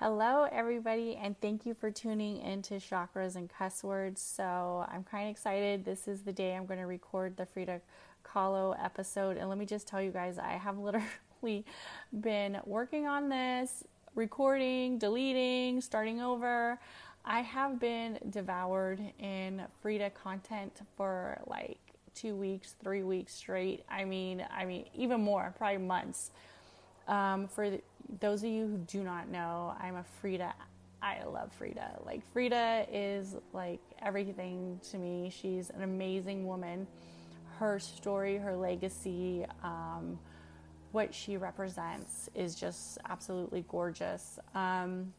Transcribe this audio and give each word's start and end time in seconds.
Hello, 0.00 0.46
everybody, 0.52 1.16
and 1.20 1.34
thank 1.40 1.66
you 1.66 1.74
for 1.74 1.90
tuning 1.90 2.36
into 2.36 2.74
Chakras 2.74 3.34
and 3.34 3.50
Cuss 3.50 3.82
Words. 3.82 4.22
So, 4.22 4.86
I'm 4.88 5.02
kind 5.02 5.24
of 5.24 5.32
excited. 5.32 5.84
This 5.84 6.06
is 6.06 6.22
the 6.22 6.32
day 6.32 6.54
I'm 6.54 6.66
going 6.66 6.78
to 6.78 6.86
record 6.86 7.36
the 7.36 7.44
Frida 7.44 7.80
Kahlo 8.24 8.76
episode. 8.80 9.36
And 9.36 9.48
let 9.48 9.58
me 9.58 9.66
just 9.66 9.88
tell 9.88 10.00
you 10.00 10.12
guys, 10.12 10.38
I 10.38 10.52
have 10.52 10.78
literally 11.42 11.64
been 12.20 12.60
working 12.64 13.08
on 13.08 13.28
this, 13.28 13.82
recording, 14.14 14.98
deleting, 14.98 15.80
starting 15.80 16.20
over. 16.20 16.78
I 17.24 17.40
have 17.40 17.80
been 17.80 18.20
devoured 18.30 19.00
in 19.18 19.62
Frida 19.82 20.10
content 20.10 20.80
for 20.96 21.40
like 21.48 21.80
two 22.14 22.36
weeks, 22.36 22.76
three 22.80 23.02
weeks 23.02 23.34
straight. 23.34 23.82
I 23.90 24.04
mean, 24.04 24.46
I 24.56 24.64
mean, 24.64 24.84
even 24.94 25.20
more, 25.20 25.52
probably 25.58 25.78
months. 25.78 26.30
Um, 27.08 27.48
for 27.48 27.70
those 28.20 28.42
of 28.42 28.50
you 28.50 28.66
who 28.68 28.78
do 28.78 29.02
not 29.02 29.28
know, 29.28 29.74
I'm 29.80 29.96
a 29.96 30.04
Frida. 30.20 30.54
I 31.02 31.24
love 31.24 31.52
Frida. 31.52 32.00
Like, 32.04 32.22
Frida 32.32 32.86
is 32.92 33.36
like 33.52 33.80
everything 34.02 34.80
to 34.90 34.98
me. 34.98 35.30
She's 35.30 35.70
an 35.70 35.82
amazing 35.82 36.46
woman. 36.46 36.86
Her 37.58 37.78
story, 37.78 38.36
her 38.36 38.54
legacy, 38.54 39.44
um, 39.64 40.18
what 40.92 41.14
she 41.14 41.36
represents 41.36 42.28
is 42.34 42.54
just 42.54 42.98
absolutely 43.08 43.64
gorgeous. 43.68 44.38
Um, 44.54 45.12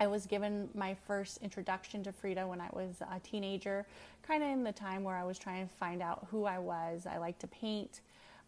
I 0.00 0.06
was 0.06 0.26
given 0.26 0.68
my 0.74 0.94
first 1.06 1.38
introduction 1.42 2.04
to 2.04 2.12
Frida 2.12 2.46
when 2.46 2.60
I 2.60 2.68
was 2.72 3.00
a 3.00 3.18
teenager, 3.20 3.84
kind 4.22 4.44
of 4.44 4.50
in 4.50 4.62
the 4.62 4.72
time 4.72 5.02
where 5.02 5.16
I 5.16 5.24
was 5.24 5.38
trying 5.38 5.66
to 5.66 5.74
find 5.74 6.02
out 6.02 6.26
who 6.30 6.44
I 6.44 6.58
was. 6.58 7.06
I 7.06 7.18
like 7.18 7.38
to 7.40 7.48
paint 7.48 8.00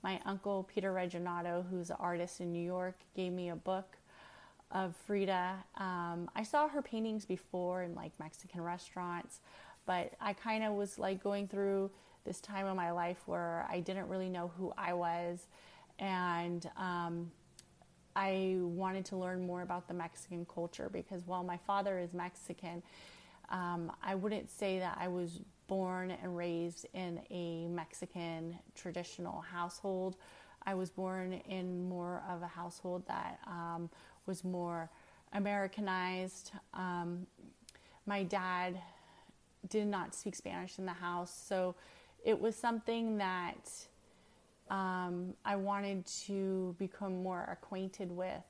my 0.03 0.21
uncle 0.25 0.69
Peter 0.73 0.93
Reginato, 0.93 1.65
who's 1.69 1.91
an 1.91 1.97
artist 1.99 2.41
in 2.41 2.53
New 2.53 2.65
York, 2.65 2.97
gave 3.15 3.33
me 3.33 3.51
a 3.51 3.57
book 3.57 3.97
of 4.71 4.95
Frida. 5.07 5.65
Um, 5.77 6.31
I 6.35 6.43
saw 6.43 6.69
her 6.69 6.83
paintings 6.83 7.25
before 7.25 7.83
in 7.83 7.95
like 7.95 8.13
Mexican 8.19 8.63
restaurants, 8.63 9.41
but 9.87 10.13
I 10.21 10.33
kind 10.33 10.65
of 10.65 10.75
was 10.75 10.99
like 10.99 11.23
going 11.23 11.49
through 11.49 11.91
this 12.25 12.41
time 12.41 12.67
of 12.67 12.77
my 12.77 12.91
life 12.91 13.19
where 13.27 13.67
I 13.71 13.81
didn't 13.81 14.09
really 14.09 14.29
know 14.29 14.53
who 14.57 14.73
I 14.77 14.93
was, 14.93 15.47
and 15.99 16.69
um, 16.77 17.31
I 18.15 18.57
wanted 18.59 19.05
to 19.07 19.17
learn 19.17 19.47
more 19.47 19.63
about 19.63 19.89
the 19.89 19.95
Mexican 19.95 20.47
culture 20.47 20.89
because 20.93 21.27
while 21.27 21.43
my 21.43 21.57
father 21.57 21.99
is 21.99 22.13
Mexican, 22.13 22.83
um, 23.49 23.93
I 24.03 24.15
wouldn't 24.15 24.51
say 24.51 24.79
that 24.79 24.99
I 25.01 25.09
was 25.09 25.41
born 25.71 26.11
and 26.11 26.37
raised 26.37 26.85
in 26.95 27.21
a 27.31 27.69
Mexican 27.69 28.59
traditional 28.75 29.41
household. 29.41 30.17
I 30.67 30.75
was 30.75 30.91
born 30.91 31.35
in 31.49 31.89
more 31.89 32.25
of 32.29 32.43
a 32.43 32.49
household 32.49 33.05
that 33.07 33.39
um, 33.47 33.89
was 34.27 34.43
more 34.43 34.91
Americanized. 35.33 36.51
Um, 36.75 37.25
my 38.05 38.25
dad 38.25 38.83
did 39.69 39.87
not 39.87 40.13
speak 40.13 40.35
Spanish 40.35 40.81
in 40.81 40.87
the 40.87 40.93
house, 40.93 41.33
so 41.33 41.77
it 42.25 42.39
was 42.39 42.57
something 42.57 43.17
that 43.19 43.71
um, 44.71 45.35
I 45.45 45.55
wanted 45.55 46.05
to 46.27 46.75
become 46.81 47.23
more 47.23 47.49
acquainted 47.49 48.11
with. 48.11 48.43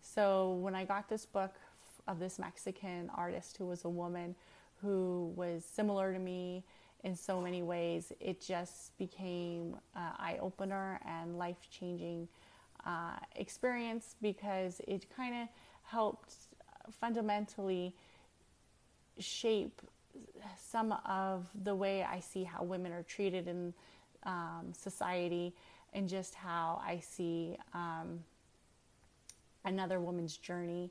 So 0.00 0.54
when 0.54 0.74
I 0.74 0.84
got 0.84 1.08
this 1.08 1.24
book 1.24 1.54
of 2.08 2.18
this 2.18 2.40
Mexican 2.40 3.12
artist 3.16 3.58
who 3.58 3.66
was 3.66 3.84
a 3.84 3.88
woman 3.88 4.34
who 4.84 5.32
was 5.34 5.64
similar 5.64 6.12
to 6.12 6.18
me 6.18 6.64
in 7.02 7.16
so 7.16 7.40
many 7.40 7.62
ways. 7.62 8.12
It 8.20 8.40
just 8.40 8.96
became 8.98 9.76
an 9.94 10.12
eye 10.18 10.38
opener 10.40 11.00
and 11.06 11.38
life 11.38 11.68
changing 11.70 12.28
uh, 12.86 13.16
experience 13.36 14.16
because 14.20 14.80
it 14.86 15.06
kind 15.14 15.34
of 15.34 15.48
helped 15.82 16.34
fundamentally 17.00 17.94
shape 19.18 19.80
some 20.56 20.94
of 21.06 21.48
the 21.64 21.74
way 21.74 22.02
I 22.02 22.20
see 22.20 22.44
how 22.44 22.62
women 22.62 22.92
are 22.92 23.02
treated 23.02 23.48
in 23.48 23.74
um, 24.24 24.72
society 24.72 25.54
and 25.92 26.08
just 26.08 26.34
how 26.34 26.80
I 26.84 27.00
see 27.00 27.56
um, 27.72 28.20
another 29.64 30.00
woman's 30.00 30.36
journey 30.36 30.90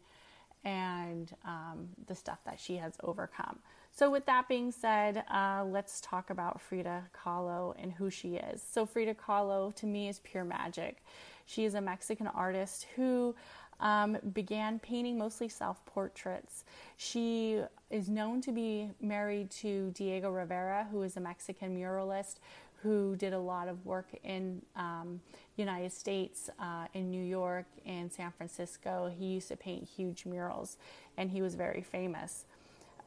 and 0.64 1.34
um, 1.46 1.90
the 2.08 2.16
stuff 2.16 2.40
that 2.46 2.60
she 2.60 2.78
has 2.78 2.94
overcome. 3.04 3.60
So, 3.96 4.10
with 4.10 4.26
that 4.26 4.48
being 4.48 4.72
said, 4.72 5.24
uh, 5.32 5.64
let's 5.68 6.02
talk 6.02 6.32
about 6.32 6.60
Frida 6.60 7.04
Kahlo 7.16 7.76
and 7.78 7.94
who 7.94 8.10
she 8.10 8.38
is. 8.38 8.60
So, 8.64 8.88
Frida 8.88 9.14
Kahlo 9.14 9.74
to 9.76 9.86
me 9.86 10.10
is 10.10 10.20
pure 10.20 10.44
magic. 10.44 11.04
She 11.46 11.64
is 11.66 11.76
a 11.76 11.82
Mexican 11.82 12.26
artist 12.26 12.88
who 12.96 13.36
um, 13.80 14.18
began 14.34 14.80
painting 14.80 15.16
mostly 15.16 15.48
self 15.48 15.86
portraits. 15.86 16.64
She 16.98 17.62
is 17.92 18.10
known 18.10 18.42
to 18.42 18.52
be 18.52 18.90
married 19.00 19.52
to 19.62 19.92
Diego 19.92 20.32
Rivera, 20.32 20.88
who 20.92 21.04
is 21.04 21.16
a 21.18 21.22
Mexican 21.22 21.76
muralist 21.78 22.40
who 22.82 23.16
did 23.16 23.32
a 23.32 23.40
lot 23.40 23.68
of 23.68 23.86
work 23.86 24.08
in 24.24 24.62
um, 24.76 25.22
United 25.56 25.94
States, 25.94 26.50
uh, 26.60 26.88
in 26.96 27.12
New 27.12 27.24
York, 27.24 27.66
and 27.86 28.12
San 28.12 28.32
Francisco. 28.32 29.14
He 29.16 29.26
used 29.26 29.50
to 29.50 29.56
paint 29.56 29.88
huge 29.88 30.26
murals, 30.26 30.78
and 31.16 31.30
he 31.30 31.44
was 31.44 31.54
very 31.54 31.82
famous. 31.82 32.46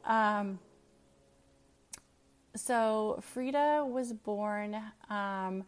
Um, 0.05 0.59
so 2.57 3.19
Frida 3.21 3.85
was 3.89 4.13
born 4.13 4.77
um, 5.09 5.63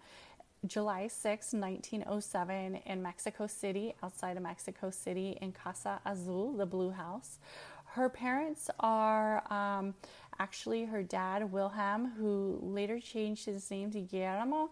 July 0.65 1.07
6, 1.07 1.53
1907, 1.53 2.81
in 2.85 3.01
Mexico 3.01 3.47
City, 3.47 3.93
outside 4.03 4.35
of 4.35 4.43
Mexico 4.43 4.89
City, 4.89 5.37
in 5.41 5.51
Casa 5.51 6.01
Azul, 6.05 6.53
the 6.53 6.65
Blue 6.65 6.91
House. 6.91 7.39
Her 7.85 8.09
parents 8.09 8.69
are 8.79 9.41
um, 9.51 9.93
actually 10.37 10.85
her 10.85 11.01
dad, 11.01 11.51
Wilhelm, 11.51 12.11
who 12.17 12.59
later 12.61 12.99
changed 12.99 13.45
his 13.45 13.69
name 13.71 13.91
to 13.91 14.01
Guillermo, 14.01 14.69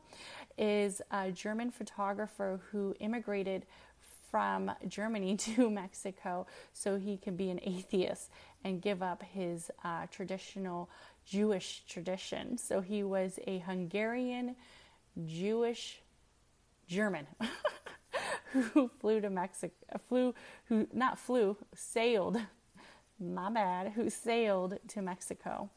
is 0.58 1.02
a 1.12 1.32
German 1.32 1.72
photographer 1.72 2.60
who 2.72 2.94
immigrated 3.00 3.66
from 4.30 4.72
Germany 4.88 5.36
to 5.38 5.70
Mexico 5.70 6.46
so 6.74 6.98
he 6.98 7.18
could 7.18 7.38
be 7.38 7.50
an 7.50 7.60
atheist 7.64 8.30
and 8.64 8.82
give 8.82 9.02
up 9.02 9.24
his 9.24 9.72
uh, 9.84 10.06
traditional 10.12 10.90
Jewish 11.30 11.84
tradition. 11.88 12.58
So 12.58 12.82
he 12.82 13.04
was 13.04 13.40
a 13.46 13.60
Hungarian 13.60 14.56
Jewish 15.26 16.02
German 16.88 17.28
who 18.52 18.90
flew 19.00 19.20
to 19.22 19.30
Mexico, 19.30 19.76
flew, 20.08 20.34
who 20.66 20.88
not 20.94 21.20
flew, 21.20 21.58
sailed, 21.76 22.38
my 23.20 23.50
bad, 23.50 23.92
who 23.94 24.10
sailed 24.10 24.80
to 24.90 25.02
Mexico. 25.02 25.70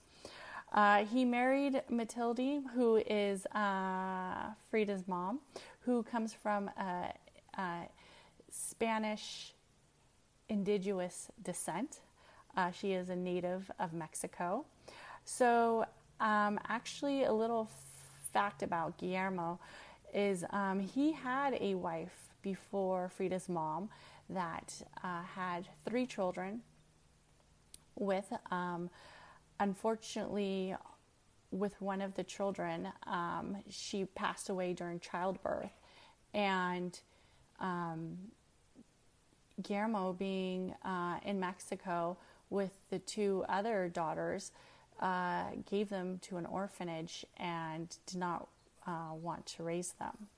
Uh, 0.72 1.04
he 1.04 1.24
married 1.24 1.82
Matilde, 1.88 2.62
who 2.74 3.02
is 3.06 3.44
uh, 3.46 4.50
Frida's 4.70 5.08
mom, 5.08 5.40
who 5.80 6.04
comes 6.04 6.32
from 6.32 6.68
a, 6.78 7.12
a 7.58 7.88
Spanish 8.52 9.52
indigenous 10.48 11.28
descent. 11.42 12.00
Uh, 12.56 12.70
she 12.70 12.92
is 12.92 13.08
a 13.08 13.16
native 13.16 13.68
of 13.80 13.92
Mexico. 13.92 14.64
So, 15.32 15.86
um, 16.18 16.58
actually, 16.68 17.22
a 17.22 17.32
little 17.32 17.70
fact 18.32 18.64
about 18.64 18.98
Guillermo 18.98 19.60
is 20.12 20.44
um, 20.50 20.80
he 20.80 21.12
had 21.12 21.56
a 21.60 21.76
wife 21.76 22.34
before 22.42 23.10
Frida's 23.10 23.48
mom 23.48 23.90
that 24.28 24.82
uh, 25.04 25.22
had 25.22 25.68
three 25.88 26.04
children 26.04 26.62
with, 27.94 28.26
um, 28.50 28.90
unfortunately, 29.60 30.74
with 31.52 31.80
one 31.80 32.00
of 32.02 32.14
the 32.16 32.24
children, 32.24 32.88
um, 33.06 33.56
she 33.70 34.06
passed 34.06 34.48
away 34.48 34.72
during 34.72 34.98
childbirth. 34.98 35.72
And 36.34 36.98
um, 37.60 38.18
Guillermo, 39.62 40.12
being 40.12 40.74
uh, 40.84 41.18
in 41.24 41.38
Mexico 41.38 42.16
with 42.50 42.72
the 42.90 42.98
two 42.98 43.44
other 43.48 43.88
daughters, 43.88 44.50
uh, 45.00 45.44
gave 45.68 45.88
them 45.88 46.18
to 46.22 46.36
an 46.36 46.46
orphanage 46.46 47.24
and 47.36 47.96
did 48.06 48.18
not 48.18 48.48
uh, 48.86 49.14
want 49.14 49.46
to 49.46 49.62
raise 49.62 49.92
them. 49.92 50.28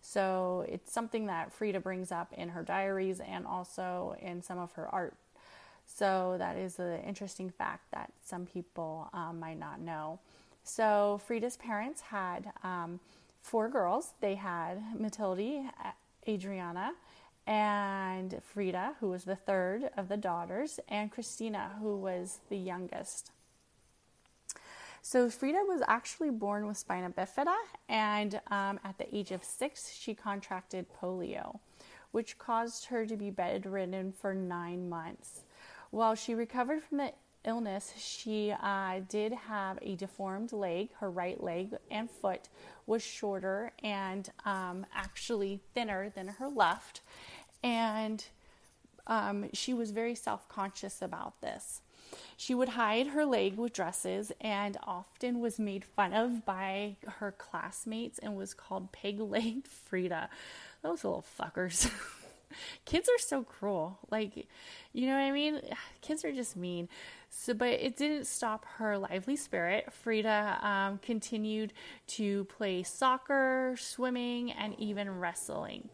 So 0.00 0.66
it's 0.68 0.92
something 0.92 1.26
that 1.26 1.52
Frida 1.52 1.80
brings 1.80 2.10
up 2.10 2.32
in 2.32 2.50
her 2.50 2.62
diaries 2.62 3.20
and 3.20 3.46
also 3.46 4.16
in 4.20 4.42
some 4.42 4.58
of 4.58 4.72
her 4.72 4.88
art. 4.88 5.14
So 5.86 6.36
that 6.38 6.56
is 6.56 6.78
an 6.78 7.00
interesting 7.00 7.50
fact 7.50 7.90
that 7.92 8.12
some 8.24 8.46
people 8.46 9.10
um, 9.12 9.38
might 9.38 9.58
not 9.58 9.80
know. 9.80 10.18
So 10.64 11.20
Frida's 11.26 11.56
parents 11.56 12.00
had 12.00 12.52
um, 12.62 13.00
four 13.42 13.68
girls. 13.68 14.14
They 14.20 14.36
had 14.36 14.82
Matilde, 14.98 15.70
Adriana, 16.28 16.92
and 17.46 18.40
Frida, 18.42 18.94
who 19.00 19.08
was 19.08 19.24
the 19.24 19.36
third 19.36 19.90
of 19.96 20.08
the 20.08 20.16
daughters, 20.16 20.78
and 20.88 21.10
Christina, 21.10 21.72
who 21.80 21.96
was 21.96 22.38
the 22.48 22.56
youngest. 22.56 23.32
So 25.04 25.28
Frida 25.28 25.58
was 25.66 25.82
actually 25.88 26.30
born 26.30 26.64
with 26.64 26.76
spina 26.76 27.10
bifida, 27.10 27.56
and 27.88 28.40
um, 28.52 28.78
at 28.84 28.98
the 28.98 29.14
age 29.14 29.32
of 29.32 29.42
six, 29.42 29.92
she 29.92 30.14
contracted 30.14 30.86
polio, 30.94 31.58
which 32.12 32.38
caused 32.38 32.86
her 32.86 33.04
to 33.06 33.16
be 33.16 33.28
bedridden 33.28 34.12
for 34.12 34.32
nine 34.32 34.88
months. 34.88 35.42
While 35.90 36.14
she 36.14 36.36
recovered 36.36 36.84
from 36.84 36.98
the 36.98 37.12
illness, 37.44 37.92
she 37.98 38.54
uh, 38.62 39.00
did 39.08 39.32
have 39.32 39.76
a 39.82 39.96
deformed 39.96 40.52
leg. 40.52 40.90
Her 41.00 41.10
right 41.10 41.42
leg 41.42 41.74
and 41.90 42.08
foot 42.08 42.48
was 42.86 43.02
shorter 43.02 43.72
and 43.82 44.30
um, 44.44 44.86
actually 44.94 45.60
thinner 45.74 46.10
than 46.10 46.28
her 46.28 46.46
left. 46.46 47.00
And 47.64 48.24
um, 49.08 49.46
she 49.52 49.74
was 49.74 49.90
very 49.90 50.14
self 50.14 50.48
conscious 50.48 51.02
about 51.02 51.40
this. 51.40 51.80
She 52.36 52.54
would 52.54 52.70
hide 52.70 53.08
her 53.08 53.24
leg 53.24 53.56
with 53.56 53.72
dresses 53.72 54.32
and 54.40 54.76
often 54.82 55.40
was 55.40 55.58
made 55.58 55.84
fun 55.84 56.12
of 56.12 56.44
by 56.44 56.96
her 57.06 57.32
classmates 57.32 58.18
and 58.18 58.36
was 58.36 58.54
called 58.54 58.92
peg 58.92 59.20
legged 59.20 59.66
Frida. 59.66 60.28
Those 60.82 61.04
little 61.04 61.24
fuckers. 61.38 61.90
Kids 62.84 63.08
are 63.08 63.18
so 63.18 63.42
cruel. 63.42 63.98
Like, 64.10 64.46
you 64.92 65.06
know 65.06 65.14
what 65.14 65.22
I 65.22 65.32
mean? 65.32 65.60
Kids 66.00 66.24
are 66.24 66.32
just 66.32 66.56
mean. 66.56 66.88
So, 67.30 67.54
but 67.54 67.68
it 67.68 67.96
didn't 67.96 68.26
stop 68.26 68.66
her 68.76 68.98
lively 68.98 69.36
spirit. 69.36 69.90
Frida 69.90 70.58
um, 70.60 70.98
continued 70.98 71.72
to 72.08 72.44
play 72.44 72.82
soccer, 72.82 73.74
swimming, 73.78 74.52
and 74.52 74.78
even 74.78 75.18
wrestling. 75.18 75.88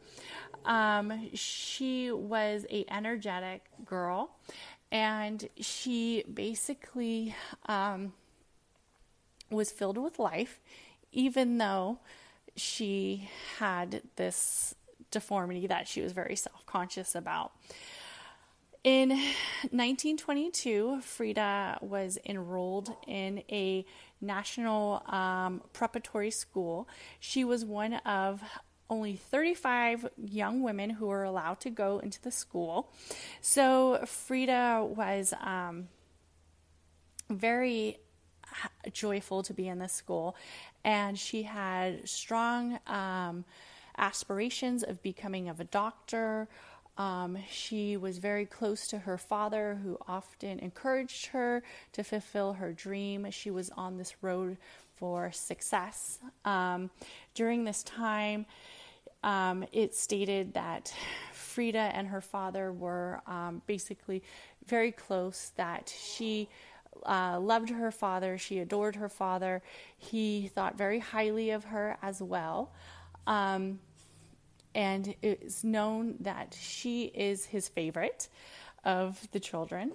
Um, 0.65 1.31
she 1.35 2.11
was 2.11 2.67
a 2.71 2.85
energetic 2.91 3.63
girl, 3.85 4.31
and 4.91 5.49
she 5.61 6.25
basically 6.33 7.35
um, 7.67 8.13
was 9.51 9.71
filled 9.71 9.99
with 9.99 10.19
life, 10.19 10.61
even 11.13 11.59
though 11.59 11.99
she 12.57 13.29
had 13.59 14.03
this 14.17 14.75
deformity 15.11 15.67
that 15.67 15.89
she 15.89 16.01
was 16.01 16.13
very 16.13 16.37
self 16.37 16.65
conscious 16.67 17.15
about. 17.15 17.53
In 18.85 19.11
1922, 19.11 21.01
Frida 21.03 21.79
was 21.83 22.17
enrolled 22.25 22.95
in 23.07 23.43
a 23.51 23.85
national 24.21 25.03
um, 25.07 25.63
preparatory 25.73 26.31
school. 26.31 26.89
She 27.19 27.45
was 27.45 27.65
one 27.65 27.95
of 27.95 28.43
only 28.91 29.17
35 29.17 30.09
young 30.17 30.63
women 30.63 30.91
who 30.91 31.07
were 31.07 31.25
allowed 31.25 31.61
to 31.61 31.71
go 31.71 31.99
into 31.99 32.21
the 32.23 32.31
school. 32.31 32.91
So 33.41 34.01
Frida 34.07 34.89
was 34.97 35.35
um, 35.41 35.89
very 37.29 37.99
joyful 38.93 39.43
to 39.43 39.53
be 39.53 39.69
in 39.69 39.79
the 39.79 39.89
school, 39.89 40.37
and 40.85 41.19
she 41.19 41.43
had 41.43 42.09
strong 42.09 42.79
um, 42.87 43.45
aspirations 43.99 44.83
of 44.83 45.03
becoming 45.03 45.49
of 45.49 45.61
a 45.61 45.65
doctor 45.65 46.49
um, 46.99 47.39
she 47.49 47.97
was 47.97 48.19
very 48.19 48.45
close 48.45 48.89
to 48.89 48.99
her 48.99 49.17
father, 49.17 49.79
who 49.85 49.97
often 50.09 50.59
encouraged 50.59 51.27
her 51.27 51.63
to 51.93 52.03
fulfill 52.03 52.55
her 52.55 52.73
dream. 52.73 53.31
She 53.31 53.53
was 53.53 53.71
on 53.71 53.97
this 53.97 54.17
road 54.21 54.59
for 54.97 55.31
success. 55.31 56.19
Um, 56.45 56.91
during 57.35 57.63
this 57.63 57.85
time, 57.85 58.47
um, 59.23 59.65
it 59.73 59.95
stated 59.95 60.55
that 60.55 60.93
Frida 61.33 61.79
and 61.79 62.07
her 62.09 62.21
father 62.21 62.73
were 62.73 63.21
um, 63.27 63.63
basically 63.67 64.23
very 64.67 64.93
close, 64.93 65.53
that 65.57 65.93
she 65.99 66.49
uh, 67.05 67.39
loved 67.41 67.71
her 67.71 67.91
father, 67.91 68.39
she 68.39 68.59
adored 68.59 68.97
her 68.97 69.09
father, 69.09 69.63
he 69.97 70.51
thought 70.55 70.77
very 70.77 70.99
highly 70.99 71.51
of 71.51 71.65
her 71.65 71.97
as 72.03 72.23
well. 72.23 72.73
Um, 73.27 73.81
and 74.75 75.15
it's 75.23 75.65
known 75.65 76.17
that 76.21 76.57
she 76.59 77.05
is 77.07 77.45
his 77.45 77.69
favorite 77.69 78.29
of 78.85 79.29
the 79.33 79.41
children. 79.41 79.93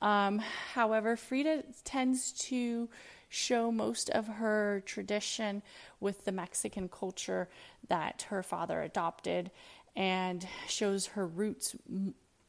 Um, 0.00 0.38
however, 0.74 1.16
Frida 1.16 1.64
tends 1.84 2.32
to 2.48 2.88
show 3.30 3.72
most 3.72 4.10
of 4.10 4.26
her 4.26 4.82
tradition 4.84 5.62
with 6.00 6.24
the 6.24 6.32
Mexican 6.32 6.88
culture 6.88 7.48
that 7.88 8.26
her 8.28 8.42
father 8.42 8.82
adopted 8.82 9.50
and 9.96 10.46
shows 10.68 11.06
her 11.06 11.26
roots 11.26 11.74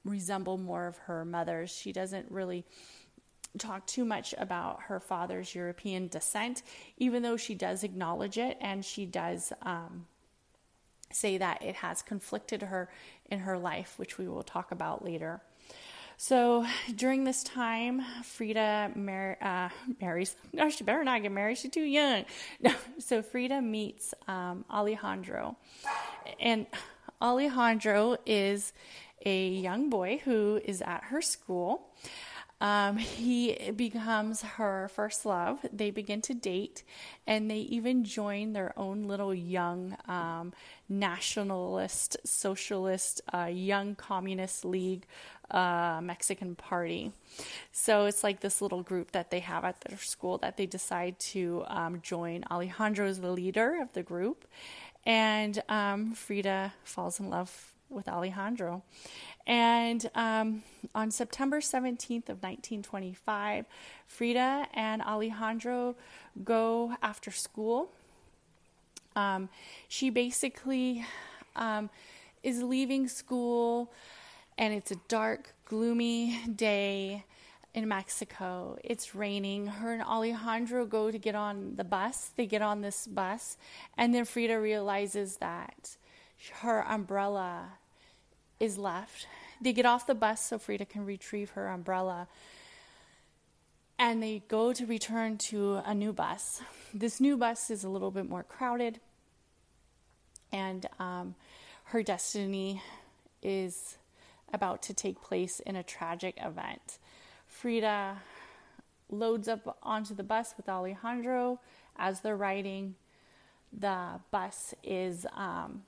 resemble 0.03 0.57
more 0.57 0.87
of 0.87 0.97
her 0.97 1.23
mother's. 1.23 1.71
She 1.71 1.93
doesn't 1.93 2.29
really 2.29 2.65
talk 3.57 3.85
too 3.85 4.05
much 4.05 4.33
about 4.37 4.83
her 4.83 4.99
father's 4.99 5.53
European 5.53 6.07
descent, 6.07 6.63
even 6.97 7.21
though 7.21 7.37
she 7.37 7.53
does 7.53 7.83
acknowledge 7.83 8.37
it 8.37 8.57
and 8.59 8.83
she 8.83 9.05
does 9.05 9.53
um, 9.61 10.07
say 11.11 11.37
that 11.37 11.61
it 11.61 11.75
has 11.75 12.01
conflicted 12.01 12.63
her 12.63 12.89
in 13.29 13.39
her 13.39 13.57
life, 13.57 13.93
which 13.97 14.17
we 14.17 14.27
will 14.27 14.43
talk 14.43 14.71
about 14.71 15.05
later. 15.05 15.41
So 16.23 16.67
during 16.95 17.23
this 17.23 17.41
time, 17.41 18.03
Frida 18.23 18.91
mar- 18.93 19.39
uh, 19.41 19.69
marries. 19.99 20.35
No, 20.53 20.69
she 20.75 20.83
better 20.83 21.03
not 21.03 21.23
get 21.23 21.31
married. 21.31 21.57
She's 21.57 21.71
too 21.71 21.81
young. 21.81 22.25
No, 22.61 22.75
so 22.99 23.23
Frida 23.23 23.59
meets 23.63 24.13
um, 24.27 24.63
Alejandro, 24.69 25.57
and 26.39 26.67
Alejandro 27.19 28.17
is 28.27 28.71
a 29.25 29.47
young 29.47 29.89
boy 29.89 30.21
who 30.23 30.61
is 30.63 30.83
at 30.83 31.05
her 31.05 31.23
school. 31.23 31.89
Um, 32.61 32.97
he 32.97 33.71
becomes 33.75 34.43
her 34.43 34.89
first 34.93 35.25
love. 35.25 35.59
They 35.73 35.89
begin 35.89 36.21
to 36.21 36.35
date, 36.35 36.83
and 37.25 37.49
they 37.49 37.57
even 37.57 38.03
join 38.03 38.53
their 38.53 38.71
own 38.77 39.03
little 39.03 39.33
young 39.33 39.97
um, 40.07 40.53
nationalist, 40.87 42.17
socialist, 42.23 43.19
uh, 43.33 43.45
young 43.51 43.95
communist 43.95 44.63
league 44.63 45.07
uh, 45.49 45.99
Mexican 46.03 46.55
party. 46.55 47.11
So 47.71 48.05
it's 48.05 48.23
like 48.23 48.41
this 48.41 48.61
little 48.61 48.83
group 48.83 49.11
that 49.11 49.31
they 49.31 49.39
have 49.39 49.65
at 49.65 49.81
their 49.81 49.97
school 49.97 50.37
that 50.37 50.55
they 50.55 50.67
decide 50.67 51.19
to 51.19 51.63
um, 51.67 51.99
join. 52.01 52.43
Alejandro 52.49 53.07
is 53.07 53.19
the 53.19 53.31
leader 53.31 53.81
of 53.81 53.91
the 53.93 54.03
group, 54.03 54.45
and 55.03 55.61
um, 55.67 56.13
Frida 56.13 56.73
falls 56.83 57.19
in 57.19 57.29
love 57.29 57.73
with 57.89 58.07
Alejandro. 58.07 58.83
And 59.47 60.09
um, 60.15 60.63
on 60.93 61.11
September 61.11 61.59
17th 61.59 62.29
of 62.29 62.41
1925, 62.43 63.65
Frida 64.07 64.67
and 64.73 65.01
Alejandro 65.01 65.95
go 66.43 66.95
after 67.01 67.31
school. 67.31 67.91
Um, 69.15 69.49
she 69.87 70.09
basically 70.09 71.05
um, 71.55 71.89
is 72.43 72.61
leaving 72.63 73.07
school, 73.07 73.91
and 74.57 74.73
it's 74.73 74.91
a 74.91 74.97
dark, 75.07 75.53
gloomy 75.65 76.39
day 76.55 77.25
in 77.73 77.87
Mexico. 77.87 78.77
It's 78.83 79.15
raining. 79.15 79.67
Her 79.67 79.93
and 79.93 80.01
Alejandro 80.01 80.85
go 80.85 81.11
to 81.11 81.17
get 81.17 81.35
on 81.35 81.75
the 81.75 81.83
bus. 81.83 82.31
They 82.35 82.45
get 82.45 82.61
on 82.61 82.81
this 82.81 83.07
bus, 83.07 83.57
and 83.97 84.13
then 84.13 84.25
Frida 84.25 84.59
realizes 84.59 85.37
that 85.37 85.97
her 86.61 86.85
umbrella 86.87 87.73
is 88.59 88.77
left. 88.77 89.27
They 89.61 89.73
get 89.73 89.85
off 89.85 90.07
the 90.07 90.15
bus 90.15 90.41
so 90.43 90.57
Frida 90.57 90.85
can 90.85 91.05
retrieve 91.05 91.51
her 91.51 91.67
umbrella. 91.67 92.27
And 93.99 94.21
they 94.21 94.41
go 94.47 94.73
to 94.73 94.85
return 94.87 95.37
to 95.49 95.81
a 95.85 95.93
new 95.93 96.11
bus. 96.11 96.61
This 96.91 97.21
new 97.21 97.37
bus 97.37 97.69
is 97.69 97.83
a 97.83 97.89
little 97.89 98.09
bit 98.09 98.27
more 98.27 98.41
crowded, 98.41 98.99
and 100.51 100.87
um, 100.99 101.35
her 101.85 102.01
destiny 102.01 102.81
is 103.43 103.97
about 104.51 104.81
to 104.83 104.93
take 104.93 105.21
place 105.21 105.59
in 105.59 105.75
a 105.75 105.83
tragic 105.83 106.37
event. 106.41 106.97
Frida 107.45 108.17
loads 109.09 109.47
up 109.47 109.77
onto 109.83 110.15
the 110.15 110.23
bus 110.23 110.55
with 110.57 110.67
Alejandro 110.67 111.59
as 111.97 112.21
they're 112.21 112.35
riding. 112.35 112.95
The 113.71 114.19
bus 114.31 114.73
is 114.83 115.27
um, 115.35 115.83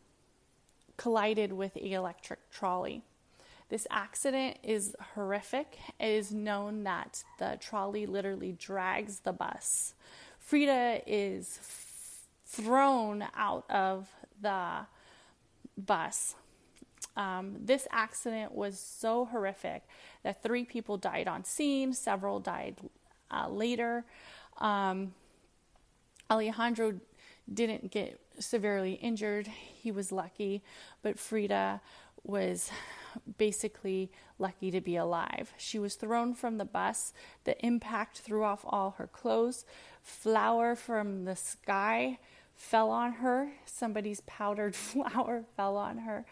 collided 0.98 1.52
with 1.52 1.76
a 1.78 1.94
electric 1.94 2.52
trolley. 2.52 3.02
This 3.74 3.88
accident 3.90 4.58
is 4.62 4.96
horrific. 5.16 5.80
It 6.00 6.10
is 6.10 6.32
known 6.32 6.84
that 6.84 7.24
the 7.40 7.58
trolley 7.60 8.06
literally 8.06 8.52
drags 8.52 9.22
the 9.22 9.34
bus. 9.34 9.96
Frida 10.38 11.02
is 11.08 11.58
f- 11.60 12.28
thrown 12.46 13.26
out 13.36 13.66
of 13.72 14.08
the 14.40 14.86
bus. 15.76 16.36
Um, 17.18 17.56
this 17.60 17.88
accident 17.90 18.52
was 18.52 18.80
so 18.80 19.26
horrific 19.26 19.88
that 20.22 20.44
three 20.44 20.66
people 20.66 20.98
died 20.98 21.28
on 21.28 21.44
scene, 21.44 21.94
several 21.94 22.40
died 22.40 22.76
uh, 23.32 23.50
later. 23.50 24.06
Um, 24.60 25.16
Alejandro 26.30 27.00
didn't 27.52 27.90
get 27.90 28.20
severely 28.38 28.94
injured. 28.94 29.48
He 29.48 29.92
was 29.92 30.12
lucky, 30.12 30.62
but 31.02 31.18
Frida 31.18 31.82
was 32.24 32.70
basically 33.38 34.12
lucky 34.40 34.72
to 34.72 34.82
be 34.82 34.96
alive. 34.96 35.54
She 35.58 35.80
was 35.80 35.96
thrown 35.96 36.34
from 36.34 36.58
the 36.58 36.66
bus. 36.66 37.14
The 37.44 37.60
impact 37.66 38.20
threw 38.20 38.44
off 38.44 38.66
all 38.68 38.92
her 38.98 39.08
clothes. 39.08 39.66
Flour 40.02 40.76
from 40.76 41.26
the 41.26 41.36
sky 41.36 42.20
fell 42.56 42.90
on 42.90 43.14
her. 43.14 43.52
Somebody's 43.66 44.22
powdered 44.22 44.76
flour 44.76 45.46
fell 45.56 45.78
on 45.78 46.00
her. 46.00 46.26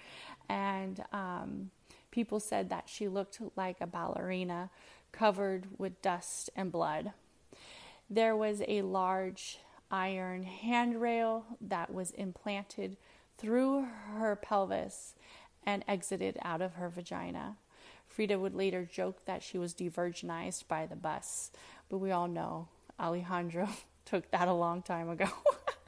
and 0.50 1.04
um, 1.14 1.72
people 2.12 2.40
said 2.40 2.70
that 2.70 2.90
she 2.90 3.08
looked 3.08 3.40
like 3.56 3.78
a 3.80 3.88
ballerina 3.88 4.70
covered 5.12 5.68
with 5.78 6.02
dust 6.02 6.50
and 6.56 6.72
blood. 6.72 7.14
There 8.10 8.36
was 8.36 8.62
a 8.68 8.82
large 8.82 9.60
iron 9.90 10.44
handrail 10.44 11.46
that 11.60 11.94
was 11.94 12.12
implanted 12.12 12.98
through 13.38 13.88
her 14.18 14.36
pelvis 14.36 15.16
and 15.66 15.84
exited 15.88 16.38
out 16.42 16.62
of 16.62 16.76
her 16.76 16.90
vagina. 16.90 17.58
Frida 18.08 18.38
would 18.38 18.54
later 18.54 18.88
joke 18.92 19.26
that 19.26 19.42
she 19.42 19.58
was 19.58 19.74
de-virginized 19.74 20.68
by 20.68 20.86
the 20.86 20.96
bus, 20.96 21.52
but 21.90 22.00
we 22.00 22.12
all 22.12 22.28
know 22.28 22.68
Alejandro 23.00 23.70
took 24.06 24.30
that 24.32 24.48
a 24.48 24.54
long 24.54 24.82
time 24.82 25.10
ago. 25.10 25.28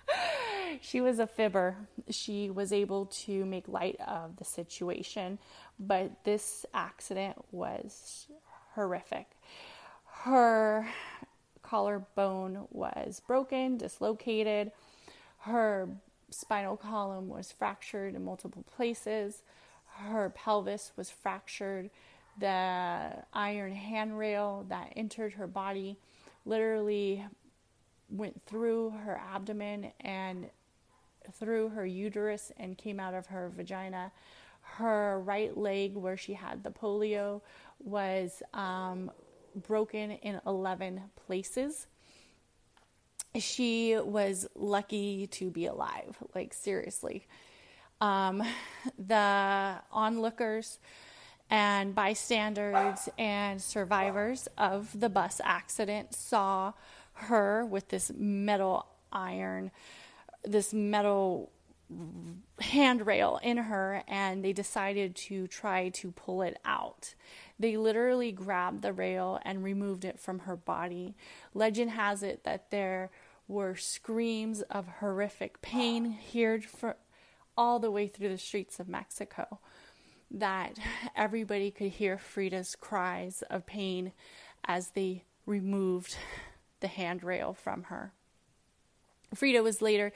she 0.81 1.01
was 1.01 1.19
a 1.19 1.27
fibber. 1.27 1.75
She 2.09 2.49
was 2.49 2.71
able 2.71 3.07
to 3.07 3.45
make 3.45 3.67
light 3.67 3.97
of 4.05 4.37
the 4.37 4.45
situation, 4.45 5.37
but 5.79 6.23
this 6.23 6.65
accident 6.73 7.37
was 7.51 8.27
horrific. 8.73 9.27
Her 10.05 10.87
collarbone 11.61 12.67
was 12.71 13.21
broken, 13.25 13.77
dislocated. 13.77 14.71
Her 15.39 15.89
spinal 16.29 16.77
column 16.77 17.29
was 17.29 17.51
fractured 17.51 18.15
in 18.15 18.23
multiple 18.23 18.63
places. 18.75 19.43
Her 19.95 20.29
pelvis 20.29 20.91
was 20.95 21.09
fractured. 21.09 21.89
The 22.39 23.23
iron 23.33 23.73
handrail 23.73 24.65
that 24.69 24.93
entered 24.95 25.33
her 25.33 25.47
body 25.47 25.97
literally 26.45 27.25
went 28.09 28.41
through 28.45 28.91
her 29.05 29.19
abdomen 29.33 29.91
and 30.01 30.49
through 31.33 31.69
her 31.69 31.85
uterus 31.85 32.51
and 32.57 32.77
came 32.77 32.99
out 32.99 33.13
of 33.13 33.27
her 33.27 33.49
vagina. 33.49 34.11
Her 34.61 35.19
right 35.19 35.55
leg, 35.57 35.95
where 35.95 36.17
she 36.17 36.33
had 36.33 36.63
the 36.63 36.71
polio, 36.71 37.41
was 37.83 38.41
um, 38.53 39.11
broken 39.55 40.11
in 40.11 40.39
11 40.45 41.01
places. 41.25 41.87
She 43.35 43.97
was 43.97 44.47
lucky 44.55 45.27
to 45.27 45.49
be 45.49 45.65
alive, 45.65 46.17
like, 46.35 46.53
seriously. 46.53 47.25
Um, 48.01 48.43
the 48.97 49.75
onlookers 49.91 50.79
and 51.49 51.93
bystanders 51.93 53.09
and 53.17 53.61
survivors 53.61 54.47
of 54.57 54.99
the 54.99 55.09
bus 55.09 55.39
accident 55.43 56.13
saw 56.13 56.73
her 57.13 57.65
with 57.65 57.89
this 57.89 58.11
metal 58.15 58.87
iron, 59.11 59.71
this 60.43 60.73
metal 60.73 61.51
handrail 62.59 63.39
in 63.43 63.57
her, 63.57 64.03
and 64.07 64.43
they 64.43 64.53
decided 64.53 65.15
to 65.15 65.47
try 65.47 65.89
to 65.89 66.11
pull 66.11 66.41
it 66.41 66.57
out. 66.65 67.13
They 67.59 67.77
literally 67.77 68.31
grabbed 68.31 68.81
the 68.81 68.93
rail 68.93 69.39
and 69.43 69.63
removed 69.63 70.05
it 70.05 70.19
from 70.19 70.39
her 70.39 70.55
body. 70.55 71.15
Legend 71.53 71.91
has 71.91 72.23
it 72.23 72.43
that 72.43 72.71
there 72.71 73.11
were 73.47 73.75
screams 73.75 74.61
of 74.63 74.87
horrific 74.99 75.61
pain 75.61 76.17
heard 76.33 76.65
for 76.65 76.95
all 77.57 77.79
the 77.79 77.91
way 77.91 78.07
through 78.07 78.29
the 78.29 78.37
streets 78.37 78.79
of 78.79 78.87
Mexico. 78.87 79.59
That 80.31 80.79
everybody 81.15 81.69
could 81.69 81.91
hear 81.91 82.17
Frida's 82.17 82.75
cries 82.75 83.43
of 83.49 83.65
pain 83.65 84.13
as 84.65 84.89
they 84.89 85.23
removed 85.45 86.15
the 86.79 86.87
handrail 86.87 87.53
from 87.53 87.83
her. 87.83 88.13
Frida 89.33 89.63
was 89.63 89.81
later 89.81 90.11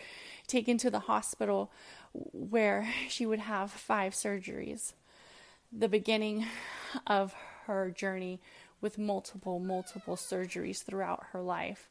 taken 0.48 0.78
to 0.80 0.90
the 0.90 1.02
hospital 1.02 1.72
where 2.14 2.92
she 3.10 3.26
would 3.26 3.40
have 3.40 3.72
five 3.72 4.14
surgeries. 4.14 4.94
The 5.72 5.90
beginning 5.90 6.46
of 7.06 7.36
her 7.66 7.92
journey 7.92 8.40
with 8.80 8.98
multiple, 8.98 9.60
multiple 9.60 10.16
surgeries 10.16 10.84
throughout 10.84 11.28
her 11.32 11.42
life 11.42 11.90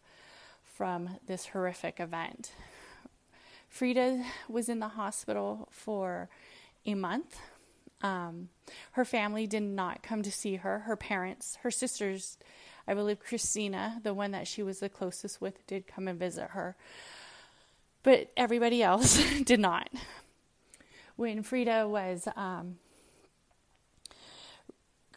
from 0.62 1.18
this 1.26 1.46
horrific 1.46 2.00
event. 2.00 2.52
Frida 3.76 4.24
was 4.48 4.70
in 4.70 4.78
the 4.78 4.88
hospital 4.88 5.68
for 5.70 6.30
a 6.86 6.94
month. 6.94 7.38
Um, 8.00 8.48
her 8.92 9.04
family 9.04 9.46
did 9.46 9.64
not 9.64 10.02
come 10.02 10.22
to 10.22 10.32
see 10.32 10.56
her. 10.56 10.78
Her 10.80 10.96
parents, 10.96 11.58
her 11.60 11.70
sisters, 11.70 12.38
I 12.88 12.94
believe 12.94 13.20
Christina, 13.20 14.00
the 14.02 14.14
one 14.14 14.30
that 14.30 14.48
she 14.48 14.62
was 14.62 14.80
the 14.80 14.88
closest 14.88 15.42
with, 15.42 15.66
did 15.66 15.86
come 15.86 16.08
and 16.08 16.18
visit 16.18 16.52
her. 16.52 16.74
But 18.02 18.32
everybody 18.34 18.82
else 18.82 19.22
did 19.44 19.60
not. 19.60 19.90
When 21.16 21.42
Frida 21.42 21.86
was 21.86 22.26
um, 22.34 22.78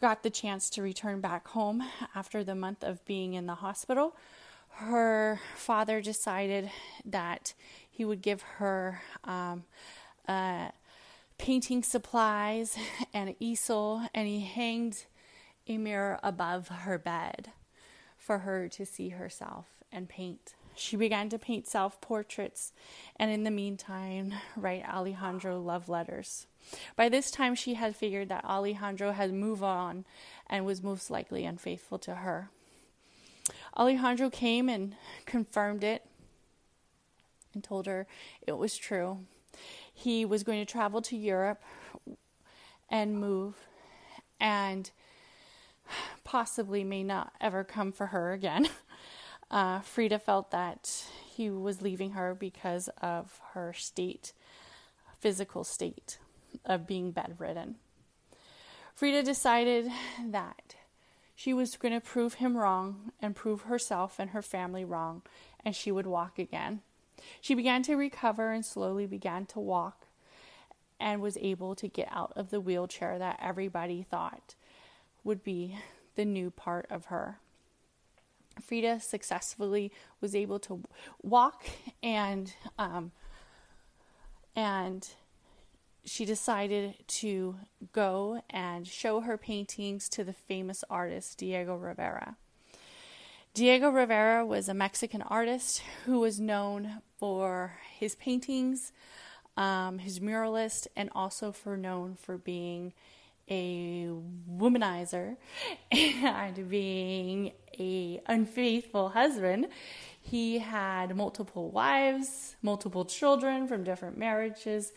got 0.02 0.22
the 0.22 0.28
chance 0.28 0.68
to 0.70 0.82
return 0.82 1.22
back 1.22 1.48
home 1.48 1.82
after 2.14 2.44
the 2.44 2.54
month 2.54 2.84
of 2.84 3.02
being 3.06 3.32
in 3.32 3.46
the 3.46 3.54
hospital, 3.54 4.14
her 4.74 5.40
father 5.56 6.00
decided 6.00 6.70
that 7.04 7.54
he 7.90 8.04
would 8.04 8.22
give 8.22 8.42
her 8.42 9.02
um, 9.24 9.64
uh, 10.26 10.68
painting 11.38 11.82
supplies 11.82 12.76
and 13.14 13.30
an 13.30 13.36
easel, 13.40 14.02
and 14.14 14.26
he 14.26 14.40
hanged 14.40 15.06
a 15.66 15.78
mirror 15.78 16.18
above 16.22 16.68
her 16.68 16.98
bed 16.98 17.52
for 18.16 18.38
her 18.38 18.68
to 18.68 18.84
see 18.86 19.10
herself 19.10 19.66
and 19.92 20.08
paint. 20.08 20.54
She 20.74 20.96
began 20.96 21.28
to 21.30 21.38
paint 21.38 21.66
self 21.66 22.00
portraits 22.00 22.72
and, 23.16 23.30
in 23.30 23.44
the 23.44 23.50
meantime, 23.50 24.34
write 24.56 24.88
Alejandro 24.88 25.60
love 25.60 25.88
letters. 25.88 26.46
By 26.96 27.08
this 27.08 27.30
time, 27.30 27.54
she 27.54 27.74
had 27.74 27.96
figured 27.96 28.28
that 28.28 28.44
Alejandro 28.44 29.12
had 29.12 29.32
moved 29.32 29.62
on 29.62 30.04
and 30.46 30.64
was 30.64 30.82
most 30.82 31.10
likely 31.10 31.44
unfaithful 31.44 31.98
to 32.00 32.16
her. 32.16 32.50
Alejandro 33.76 34.30
came 34.30 34.68
and 34.68 34.94
confirmed 35.26 35.84
it 35.84 36.06
and 37.54 37.64
told 37.64 37.86
her 37.86 38.06
it 38.46 38.52
was 38.52 38.76
true. 38.76 39.20
He 39.92 40.24
was 40.24 40.42
going 40.42 40.60
to 40.60 40.70
travel 40.70 41.02
to 41.02 41.16
Europe 41.16 41.62
and 42.88 43.18
move 43.18 43.54
and 44.40 44.90
possibly 46.24 46.84
may 46.84 47.02
not 47.02 47.32
ever 47.40 47.64
come 47.64 47.92
for 47.92 48.06
her 48.06 48.32
again. 48.32 48.68
Uh, 49.50 49.80
Frida 49.80 50.20
felt 50.20 50.52
that 50.52 51.04
he 51.34 51.50
was 51.50 51.82
leaving 51.82 52.12
her 52.12 52.36
because 52.36 52.88
of 53.02 53.40
her 53.52 53.72
state, 53.72 54.32
physical 55.18 55.64
state 55.64 56.18
of 56.64 56.86
being 56.86 57.10
bedridden. 57.10 57.74
Frida 58.94 59.24
decided 59.24 59.90
that 60.24 60.76
she 61.40 61.54
was 61.54 61.78
going 61.78 61.94
to 61.94 62.02
prove 62.02 62.34
him 62.34 62.54
wrong 62.54 63.12
and 63.18 63.34
prove 63.34 63.62
herself 63.62 64.18
and 64.18 64.32
her 64.32 64.42
family 64.42 64.84
wrong, 64.84 65.22
and 65.64 65.74
she 65.74 65.90
would 65.90 66.06
walk 66.06 66.38
again. 66.38 66.82
She 67.40 67.54
began 67.54 67.82
to 67.84 67.96
recover 67.96 68.52
and 68.52 68.62
slowly 68.62 69.06
began 69.06 69.46
to 69.46 69.58
walk 69.58 70.08
and 71.00 71.22
was 71.22 71.38
able 71.40 71.74
to 71.76 71.88
get 71.88 72.08
out 72.10 72.34
of 72.36 72.50
the 72.50 72.60
wheelchair 72.60 73.18
that 73.18 73.38
everybody 73.40 74.02
thought 74.02 74.54
would 75.24 75.42
be 75.42 75.78
the 76.14 76.26
new 76.26 76.50
part 76.50 76.86
of 76.90 77.06
her. 77.06 77.38
Frida 78.60 79.00
successfully 79.00 79.90
was 80.20 80.34
able 80.34 80.58
to 80.58 80.82
walk 81.22 81.64
and 82.02 82.52
um, 82.78 83.12
and 84.54 85.08
she 86.04 86.24
decided 86.24 86.94
to 87.06 87.56
go 87.92 88.42
and 88.50 88.86
show 88.86 89.20
her 89.20 89.36
paintings 89.36 90.08
to 90.10 90.24
the 90.24 90.32
famous 90.32 90.84
artist 90.88 91.38
Diego 91.38 91.76
Rivera. 91.76 92.36
Diego 93.52 93.90
Rivera 93.90 94.46
was 94.46 94.68
a 94.68 94.74
Mexican 94.74 95.22
artist 95.22 95.82
who 96.06 96.20
was 96.20 96.38
known 96.38 97.02
for 97.18 97.78
his 97.98 98.14
paintings, 98.14 98.92
um, 99.56 99.98
his 99.98 100.20
muralist, 100.20 100.86
and 100.96 101.10
also 101.14 101.50
for 101.50 101.76
known 101.76 102.14
for 102.14 102.38
being 102.38 102.92
a 103.50 104.08
womanizer 104.48 105.36
and 105.90 106.70
being 106.70 107.52
a 107.78 108.20
unfaithful 108.26 109.10
husband. 109.10 109.66
He 110.22 110.58
had 110.58 111.16
multiple 111.16 111.70
wives, 111.70 112.54
multiple 112.62 113.04
children 113.04 113.66
from 113.66 113.82
different 113.82 114.16
marriages, 114.16 114.92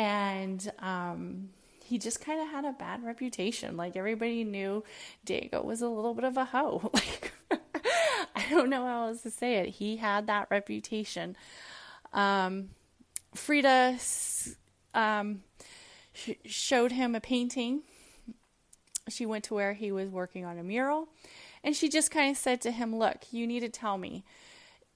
and 0.00 0.72
um, 0.78 1.50
he 1.84 1.98
just 1.98 2.24
kind 2.24 2.40
of 2.40 2.48
had 2.48 2.64
a 2.64 2.72
bad 2.72 3.04
reputation. 3.04 3.76
Like 3.76 3.96
everybody 3.96 4.44
knew 4.44 4.82
Diego 5.26 5.62
was 5.62 5.82
a 5.82 5.88
little 5.90 6.14
bit 6.14 6.24
of 6.24 6.38
a 6.38 6.46
hoe. 6.46 6.90
Like 6.94 7.32
I 8.34 8.46
don't 8.48 8.70
know 8.70 8.86
how 8.86 9.08
else 9.08 9.22
to 9.22 9.30
say 9.30 9.56
it. 9.56 9.68
He 9.68 9.98
had 9.98 10.26
that 10.28 10.48
reputation. 10.50 11.36
Um, 12.14 12.70
Frida 13.34 13.98
um, 14.94 15.42
sh- 16.14 16.30
showed 16.46 16.92
him 16.92 17.14
a 17.14 17.20
painting. 17.20 17.82
She 19.08 19.26
went 19.26 19.44
to 19.44 19.54
where 19.54 19.74
he 19.74 19.92
was 19.92 20.08
working 20.08 20.46
on 20.46 20.58
a 20.58 20.62
mural, 20.62 21.08
and 21.62 21.76
she 21.76 21.90
just 21.90 22.10
kind 22.10 22.30
of 22.30 22.38
said 22.38 22.62
to 22.62 22.70
him, 22.70 22.96
"Look, 22.96 23.32
you 23.32 23.46
need 23.46 23.60
to 23.60 23.68
tell 23.68 23.98
me, 23.98 24.24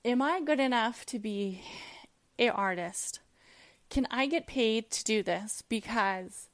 am 0.04 0.23
I 0.23 0.40
good 0.40 0.61
enough 0.61 1.04
to 1.06 1.18
be 1.18 1.61
a 2.38 2.49
artist? 2.49 3.20
Can 3.95 4.09
I 4.11 4.27
get 4.27 4.49
paid 4.49 4.91
to 4.91 5.05
do 5.05 5.23
this? 5.23 5.63
Because 5.69 6.49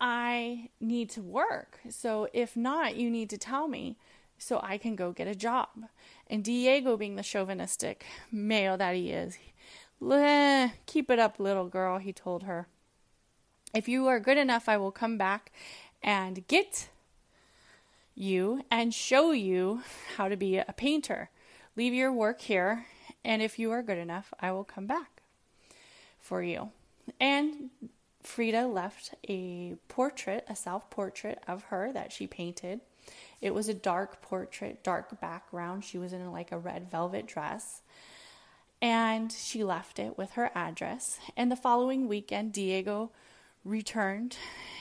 I 0.00 0.70
need 0.80 1.10
to 1.10 1.20
work. 1.20 1.80
So 1.90 2.28
if 2.32 2.56
not, 2.56 2.94
you 2.94 3.10
need 3.10 3.28
to 3.30 3.38
tell 3.38 3.66
me 3.66 3.96
so 4.38 4.60
I 4.62 4.78
can 4.78 4.94
go 4.94 5.10
get 5.10 5.26
a 5.26 5.34
job. 5.34 5.88
And 6.28 6.44
Diego, 6.44 6.96
being 6.96 7.16
the 7.16 7.24
chauvinistic 7.24 8.06
male 8.30 8.76
that 8.76 8.94
he 8.94 9.10
is, 9.10 9.36
keep 10.86 11.10
it 11.10 11.18
up, 11.18 11.40
little 11.40 11.66
girl, 11.66 11.98
he 11.98 12.12
told 12.12 12.44
her. 12.44 12.68
If 13.74 13.88
you 13.88 14.06
are 14.06 14.20
good 14.20 14.38
enough, 14.38 14.68
I 14.68 14.76
will 14.76 14.92
come 14.92 15.18
back 15.18 15.50
and 16.04 16.46
get 16.46 16.88
you 18.14 18.62
and 18.70 18.94
show 18.94 19.32
you 19.32 19.82
how 20.16 20.28
to 20.28 20.36
be 20.36 20.56
a 20.56 20.72
painter. 20.76 21.30
Leave 21.74 21.94
your 21.94 22.12
work 22.12 22.42
here, 22.42 22.86
and 23.24 23.42
if 23.42 23.58
you 23.58 23.72
are 23.72 23.82
good 23.82 23.98
enough, 23.98 24.32
I 24.38 24.52
will 24.52 24.62
come 24.62 24.86
back 24.86 25.17
for 26.28 26.42
you. 26.42 26.68
And 27.18 27.70
Frida 28.22 28.66
left 28.66 29.14
a 29.26 29.76
portrait, 29.88 30.44
a 30.46 30.54
self 30.54 30.90
portrait 30.90 31.42
of 31.48 31.64
her 31.64 31.90
that 31.92 32.12
she 32.12 32.26
painted. 32.26 32.80
It 33.40 33.54
was 33.54 33.68
a 33.68 33.74
dark 33.74 34.20
portrait, 34.20 34.84
dark 34.84 35.18
background. 35.20 35.84
She 35.84 35.96
was 35.96 36.12
in 36.12 36.30
like 36.30 36.52
a 36.52 36.58
red 36.58 36.90
velvet 36.90 37.26
dress. 37.26 37.80
And 38.82 39.32
she 39.32 39.64
left 39.64 39.98
it 39.98 40.18
with 40.18 40.32
her 40.32 40.50
address. 40.54 41.18
And 41.36 41.50
the 41.50 41.56
following 41.56 42.06
weekend, 42.06 42.52
Diego 42.52 43.10
returned 43.64 44.36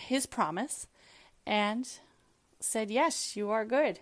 his 0.05 0.25
promise 0.25 0.87
and 1.45 1.89
said, 2.59 2.91
Yes, 2.91 3.37
you 3.37 3.49
are 3.49 3.65
good. 3.65 4.01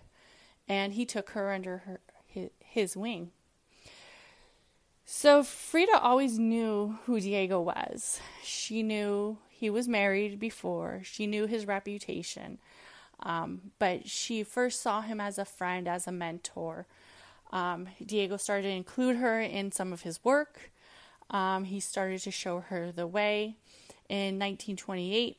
And 0.68 0.94
he 0.94 1.06
took 1.06 1.30
her 1.30 1.52
under 1.52 1.78
her, 1.78 2.00
his, 2.26 2.50
his 2.58 2.96
wing. 2.96 3.30
So 5.08 5.44
Frida 5.44 6.00
always 6.02 6.36
knew 6.36 6.98
who 7.06 7.20
Diego 7.20 7.60
was. 7.60 8.18
She 8.42 8.82
knew 8.82 9.38
he 9.48 9.70
was 9.70 9.86
married 9.86 10.40
before, 10.40 11.00
she 11.04 11.28
knew 11.28 11.46
his 11.46 11.64
reputation. 11.64 12.58
Um, 13.20 13.70
but 13.78 14.08
she 14.08 14.42
first 14.42 14.82
saw 14.82 15.02
him 15.02 15.20
as 15.20 15.38
a 15.38 15.44
friend, 15.44 15.86
as 15.86 16.08
a 16.08 16.12
mentor. 16.12 16.88
Um, 17.52 17.86
Diego 18.04 18.36
started 18.36 18.64
to 18.64 18.74
include 18.74 19.16
her 19.16 19.40
in 19.40 19.70
some 19.70 19.92
of 19.92 20.02
his 20.02 20.24
work. 20.24 20.72
Um, 21.30 21.64
he 21.64 21.78
started 21.78 22.20
to 22.22 22.32
show 22.32 22.58
her 22.58 22.90
the 22.90 23.06
way. 23.06 23.58
In 24.08 24.40
1928, 24.40 25.38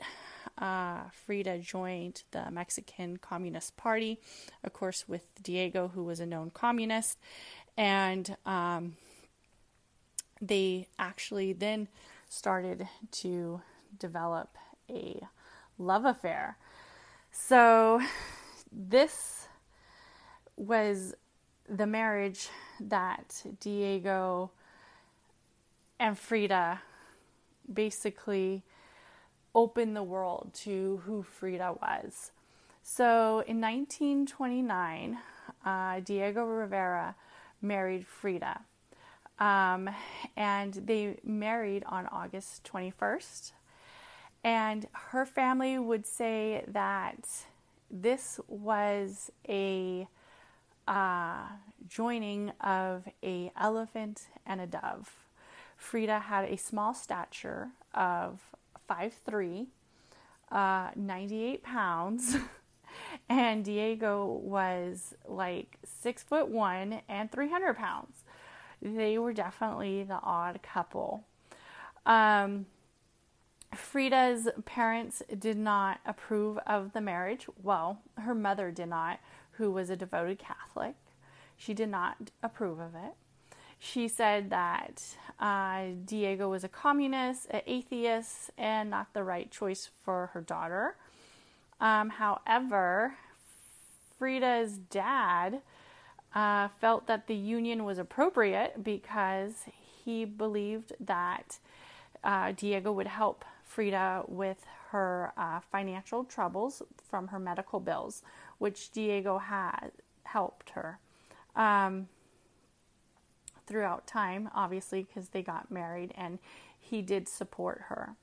uh, 0.59 1.01
Frida 1.11 1.59
joined 1.59 2.23
the 2.31 2.49
Mexican 2.51 3.17
Communist 3.17 3.75
Party, 3.75 4.19
of 4.63 4.71
course, 4.71 5.09
with 5.09 5.23
Diego, 5.43 5.91
who 5.93 6.05
was 6.05 6.21
a 6.21 6.25
known 6.25 6.51
communist. 6.51 7.17
And 7.77 8.35
um, 8.45 8.95
they 10.41 10.87
actually 10.99 11.53
then 11.53 11.87
started 12.29 12.87
to 13.11 13.61
develop 13.97 14.57
a 14.89 15.21
love 15.77 16.05
affair. 16.05 16.57
So, 17.31 18.01
this 18.71 19.47
was 20.55 21.13
the 21.69 21.85
marriage 21.85 22.49
that 22.79 23.43
Diego 23.59 24.51
and 25.99 26.17
Frida 26.17 26.81
basically 27.71 28.63
opened 29.53 29.95
the 29.95 30.03
world 30.03 30.51
to 30.53 31.01
who 31.05 31.23
Frida 31.23 31.73
was. 31.81 32.31
So 32.83 33.43
in 33.47 33.59
1929, 33.59 35.17
uh, 35.65 35.99
Diego 36.01 36.45
Rivera 36.45 37.15
married 37.61 38.05
Frida. 38.07 38.61
Um, 39.39 39.89
and 40.35 40.73
they 40.73 41.17
married 41.23 41.83
on 41.87 42.07
August 42.07 42.63
21st. 42.71 43.51
And 44.43 44.87
her 44.91 45.25
family 45.25 45.77
would 45.77 46.05
say 46.05 46.63
that 46.67 47.27
this 47.89 48.39
was 48.47 49.31
a 49.47 50.07
uh, 50.87 51.47
joining 51.87 52.51
of 52.61 53.07
a 53.23 53.51
elephant 53.59 54.27
and 54.45 54.61
a 54.61 54.67
dove. 54.67 55.11
Frida 55.75 56.19
had 56.19 56.45
a 56.45 56.57
small 56.57 56.93
stature 56.93 57.69
of 57.93 58.41
5'3, 58.89 59.67
uh, 60.51 60.89
98 60.95 61.63
pounds, 61.63 62.37
and 63.29 63.63
Diego 63.63 64.39
was 64.43 65.13
like 65.27 65.77
six 65.83 66.23
foot 66.23 66.47
one 66.47 67.01
and 67.07 67.31
300 67.31 67.75
pounds. 67.75 68.23
They 68.81 69.17
were 69.17 69.33
definitely 69.33 70.03
the 70.03 70.19
odd 70.21 70.61
couple. 70.61 71.23
Um, 72.05 72.67
Frida's 73.75 74.47
parents 74.65 75.21
did 75.37 75.57
not 75.57 75.99
approve 76.05 76.57
of 76.59 76.93
the 76.93 77.01
marriage. 77.01 77.47
Well, 77.61 77.99
her 78.17 78.33
mother 78.33 78.71
did 78.71 78.89
not, 78.89 79.19
who 79.51 79.71
was 79.71 79.89
a 79.89 79.95
devoted 79.95 80.39
Catholic. 80.39 80.95
She 81.57 81.73
did 81.73 81.89
not 81.89 82.31
approve 82.41 82.79
of 82.79 82.95
it. 82.95 83.13
She 83.79 84.07
said 84.07 84.49
that 84.49 85.03
uh, 85.39 85.87
Diego 86.05 86.49
was 86.49 86.63
a 86.63 86.69
communist, 86.69 87.47
an 87.51 87.61
atheist, 87.67 88.51
and 88.57 88.89
not 88.89 89.13
the 89.13 89.23
right 89.23 89.51
choice 89.51 89.89
for 90.03 90.31
her 90.33 90.41
daughter. 90.41 90.95
Um, 91.79 92.09
however, 92.09 93.15
Frida's 94.17 94.77
dad 94.77 95.61
uh, 96.33 96.67
felt 96.79 97.07
that 97.07 97.27
the 97.27 97.35
union 97.35 97.83
was 97.83 97.97
appropriate 97.97 98.83
because 98.83 99.65
he 100.03 100.25
believed 100.25 100.93
that 100.99 101.59
uh, 102.23 102.51
Diego 102.55 102.91
would 102.91 103.07
help 103.07 103.45
Frida 103.63 104.23
with 104.27 104.65
her 104.91 105.33
uh, 105.37 105.59
financial 105.71 106.23
troubles 106.23 106.81
from 107.09 107.27
her 107.27 107.39
medical 107.39 107.79
bills, 107.79 108.23
which 108.57 108.91
Diego 108.91 109.37
had 109.37 109.91
helped 110.23 110.71
her. 110.71 110.99
Um, 111.55 112.07
throughout 113.67 114.07
time, 114.07 114.49
obviously, 114.55 115.03
because 115.03 115.29
they 115.29 115.41
got 115.41 115.69
married 115.69 116.13
and 116.15 116.39
he 116.79 117.01
did 117.01 117.27
support 117.27 117.81
her. 117.89 118.15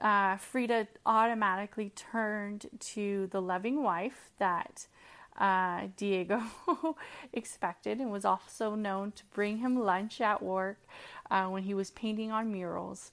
Uh, 0.00 0.36
Frida 0.36 0.88
automatically 1.06 1.92
turned 1.94 2.66
to 2.80 3.28
the 3.30 3.40
loving 3.40 3.82
wife 3.82 4.30
that 4.38 4.86
uh, 5.38 5.88
Diego 5.96 6.42
expected 7.32 7.98
and 7.98 8.10
was 8.10 8.24
also 8.24 8.74
known 8.74 9.12
to 9.12 9.24
bring 9.32 9.58
him 9.58 9.78
lunch 9.78 10.20
at 10.20 10.42
work 10.42 10.78
uh, 11.30 11.46
when 11.46 11.64
he 11.64 11.74
was 11.74 11.90
painting 11.90 12.30
on 12.30 12.52
murals. 12.52 13.12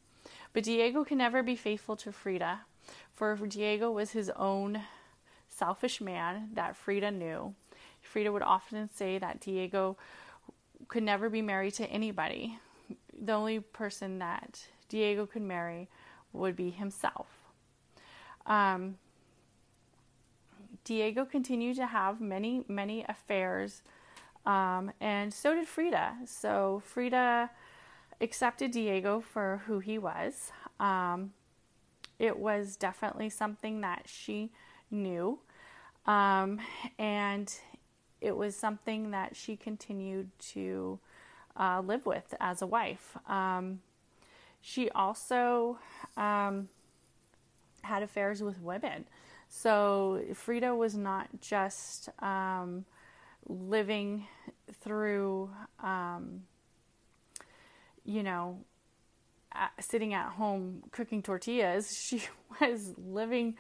But 0.54 0.64
Diego 0.64 1.04
can 1.04 1.18
never 1.18 1.42
be 1.42 1.56
faithful 1.56 1.96
to 1.98 2.12
Frida, 2.12 2.62
for 3.14 3.36
Diego 3.36 3.92
was 3.92 4.12
his 4.12 4.30
own 4.32 4.82
selfish 5.48 6.02
man 6.02 6.50
that 6.54 6.76
Frida 6.76 7.12
knew. 7.12 7.56
Frida 8.02 8.32
would 8.32 8.42
often 8.42 8.90
say 8.94 9.18
that 9.18 9.40
Diego 9.40 9.98
could 10.88 11.04
never 11.04 11.30
be 11.30 11.42
married 11.42 11.74
to 11.76 11.86
anybody. 11.86 12.60
The 13.20 13.34
only 13.34 13.60
person 13.60 14.20
that 14.20 14.68
Diego 14.90 15.26
could 15.26 15.42
marry 15.42 15.88
would 16.34 16.56
be 16.56 16.70
himself. 16.70 17.28
Um, 18.46 18.98
Diego 20.84 21.26
continued 21.26 21.76
to 21.78 21.86
have 21.86 22.20
many, 22.20 22.64
many 22.68 23.06
affairs, 23.08 23.84
um, 24.46 24.92
and 25.00 25.34
so 25.34 25.54
did 25.54 25.68
Frida. 25.68 26.18
So 26.26 26.82
Frida 26.86 27.52
accepted 28.20 28.72
Diego 28.72 29.22
for 29.22 29.62
who 29.68 29.80
he 29.80 29.98
was. 29.98 30.52
Um, 30.80 31.34
it 32.20 32.38
was 32.38 32.76
definitely 32.76 33.30
something 33.30 33.82
that 33.82 34.04
she 34.08 34.52
knew, 34.90 35.40
um, 36.06 36.60
and 36.98 37.54
it 38.20 38.36
was 38.36 38.56
something 38.56 39.12
that 39.12 39.36
she 39.36 39.56
continued 39.56 40.30
to 40.40 41.00
uh, 41.60 41.82
live 41.86 42.06
with 42.06 42.34
as 42.40 42.62
a 42.62 42.68
wife. 42.68 43.18
Um, 43.28 43.82
she 44.62 44.90
also 44.92 45.80
um, 46.16 46.70
had 47.82 48.04
affairs 48.04 48.44
with 48.44 48.62
women. 48.62 49.06
So 49.54 50.24
Frida 50.34 50.74
was 50.74 50.96
not 50.96 51.28
just 51.42 52.08
um, 52.20 52.86
living 53.46 54.26
through, 54.82 55.50
um, 55.84 56.44
you 58.06 58.24
know, 58.24 58.60
sitting 59.78 60.14
at 60.14 60.30
home 60.30 60.84
cooking 60.92 61.22
tortillas. 61.22 61.86
She 62.02 62.24
was 62.62 62.94
living 62.98 63.58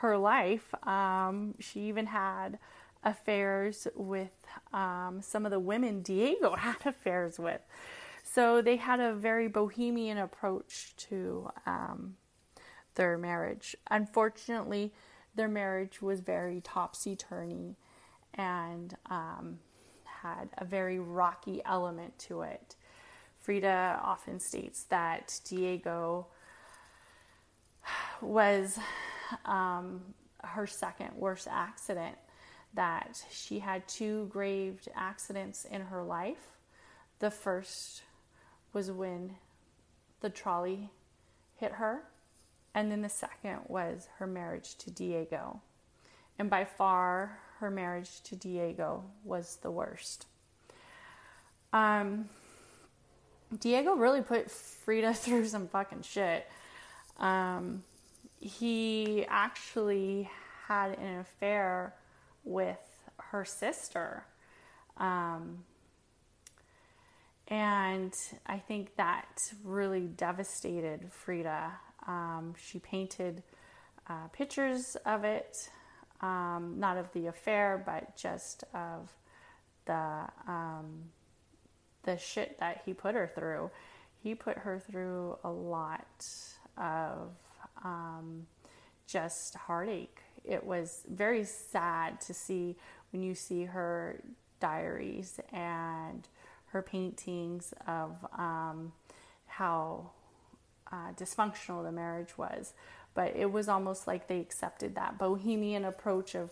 her 0.00 0.18
life. 0.18 0.74
Um, 0.86 1.54
she 1.58 1.80
even 1.88 2.06
had 2.06 2.58
affairs 3.02 3.88
with 3.94 4.36
um, 4.74 5.20
some 5.22 5.46
of 5.46 5.52
the 5.52 5.58
women 5.58 6.02
Diego 6.02 6.54
had 6.58 6.76
affairs 6.84 7.38
with. 7.38 7.62
So 8.22 8.60
they 8.60 8.76
had 8.76 9.00
a 9.00 9.14
very 9.14 9.48
bohemian 9.48 10.18
approach 10.18 10.94
to 11.08 11.48
um, 11.64 12.16
their 12.94 13.16
marriage. 13.16 13.74
Unfortunately, 13.90 14.92
their 15.34 15.48
marriage 15.48 16.02
was 16.02 16.20
very 16.20 16.60
topsy 16.60 17.16
turvy 17.16 17.76
and 18.34 18.96
um, 19.06 19.58
had 20.04 20.48
a 20.58 20.64
very 20.64 20.98
rocky 20.98 21.62
element 21.64 22.18
to 22.18 22.42
it. 22.42 22.76
Frida 23.40 24.00
often 24.02 24.38
states 24.38 24.84
that 24.84 25.40
Diego 25.48 26.26
was 28.20 28.78
um, 29.44 30.02
her 30.44 30.66
second 30.66 31.14
worst 31.16 31.48
accident. 31.50 32.16
That 32.74 33.20
she 33.32 33.58
had 33.58 33.88
two 33.88 34.26
grave 34.26 34.86
accidents 34.94 35.64
in 35.64 35.80
her 35.80 36.04
life. 36.04 36.56
The 37.18 37.30
first 37.30 38.02
was 38.72 38.92
when 38.92 39.34
the 40.20 40.30
trolley 40.30 40.90
hit 41.56 41.72
her, 41.72 42.04
and 42.74 42.90
then 42.90 43.02
the 43.02 43.08
second 43.08 43.60
was 43.68 44.08
her 44.18 44.26
marriage 44.26 44.76
to 44.76 44.90
Diego. 44.90 45.60
And 46.38 46.48
by 46.48 46.64
far, 46.64 47.38
her 47.58 47.70
marriage 47.70 48.22
to 48.22 48.36
Diego 48.36 49.04
was 49.24 49.58
the 49.62 49.70
worst. 49.70 50.26
Um, 51.72 52.28
Diego 53.58 53.94
really 53.94 54.22
put 54.22 54.50
Frida 54.50 55.14
through 55.14 55.46
some 55.46 55.68
fucking 55.68 56.02
shit. 56.02 56.46
Um, 57.18 57.82
he 58.38 59.26
actually 59.28 60.30
had 60.66 60.96
an 60.98 61.18
affair 61.18 61.94
with 62.44 62.78
her 63.18 63.44
sister. 63.44 64.24
Um, 64.96 65.64
and 67.48 68.14
I 68.46 68.58
think 68.58 68.96
that 68.96 69.52
really 69.64 70.06
devastated 70.06 71.10
Frida. 71.10 71.72
Um, 72.06 72.54
she 72.60 72.78
painted 72.78 73.42
uh, 74.08 74.28
pictures 74.32 74.96
of 75.06 75.24
it, 75.24 75.70
um, 76.20 76.74
not 76.78 76.96
of 76.96 77.12
the 77.12 77.26
affair, 77.26 77.82
but 77.84 78.16
just 78.16 78.64
of 78.74 79.12
the 79.86 80.26
um, 80.46 81.04
the 82.02 82.16
shit 82.16 82.58
that 82.58 82.82
he 82.84 82.94
put 82.94 83.14
her 83.14 83.30
through. 83.34 83.70
He 84.22 84.34
put 84.34 84.58
her 84.58 84.78
through 84.78 85.38
a 85.44 85.50
lot 85.50 86.26
of 86.76 87.32
um, 87.84 88.46
just 89.06 89.54
heartache. 89.54 90.20
It 90.44 90.64
was 90.64 91.04
very 91.08 91.44
sad 91.44 92.20
to 92.22 92.34
see 92.34 92.76
when 93.12 93.22
you 93.22 93.34
see 93.34 93.64
her 93.64 94.22
diaries 94.60 95.40
and 95.52 96.28
her 96.66 96.82
paintings 96.82 97.74
of 97.86 98.12
um, 98.36 98.92
how 99.46 100.10
uh, 100.92 101.12
dysfunctional 101.16 101.84
the 101.84 101.92
marriage 101.92 102.36
was. 102.36 102.72
But 103.14 103.34
it 103.36 103.50
was 103.50 103.68
almost 103.68 104.06
like 104.06 104.28
they 104.28 104.40
accepted 104.40 104.94
that 104.94 105.18
bohemian 105.18 105.84
approach 105.84 106.34
of, 106.34 106.50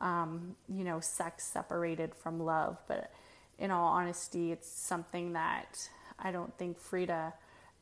um, 0.00 0.56
you 0.68 0.84
know, 0.84 1.00
sex 1.00 1.44
separated 1.44 2.14
from 2.14 2.40
love. 2.40 2.78
But 2.86 3.12
in 3.58 3.70
all 3.70 3.88
honesty, 3.88 4.52
it's 4.52 4.68
something 4.68 5.32
that 5.32 5.88
I 6.18 6.30
don't 6.30 6.56
think 6.58 6.78
Frida 6.78 7.34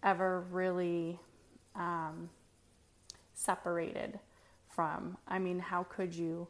ever 0.03 0.41
really 0.51 1.19
um, 1.75 2.31
separated 3.35 4.19
from. 4.69 5.19
I 5.29 5.39
mean, 5.39 5.59
how 5.59 5.85
could 5.85 6.15
you? 6.15 6.49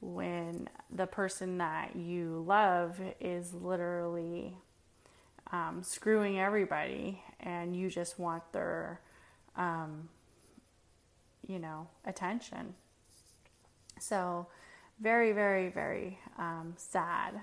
when 0.00 0.68
the 0.90 1.06
person 1.06 1.58
that 1.58 1.96
you 1.96 2.44
love 2.46 3.00
is 3.20 3.52
literally 3.52 4.56
um, 5.52 5.82
screwing 5.82 6.38
everybody 6.38 7.22
and 7.40 7.74
you 7.74 7.90
just 7.90 8.18
want 8.18 8.42
their, 8.52 9.00
um, 9.56 10.08
you 11.46 11.58
know, 11.58 11.88
attention. 12.04 12.74
So, 14.00 14.46
very, 15.00 15.32
very, 15.32 15.68
very 15.68 16.18
um, 16.38 16.74
sad. 16.76 17.40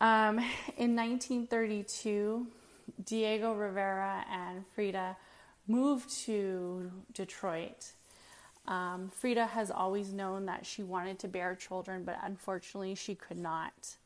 Um, 0.00 0.38
in 0.76 0.96
1932, 0.96 2.46
Diego 3.04 3.52
Rivera 3.52 4.24
and 4.30 4.64
Frida 4.74 5.16
moved 5.66 6.10
to 6.24 6.90
Detroit 7.12 7.92
um, 8.66 9.10
Frida 9.12 9.46
has 9.46 9.70
always 9.70 10.12
known 10.12 10.46
that 10.46 10.64
she 10.64 10.82
wanted 10.82 11.18
to 11.20 11.28
bear 11.28 11.54
children, 11.54 12.04
but 12.04 12.18
unfortunately 12.22 12.94
she 12.94 13.14
could 13.14 13.38
not 13.38 13.96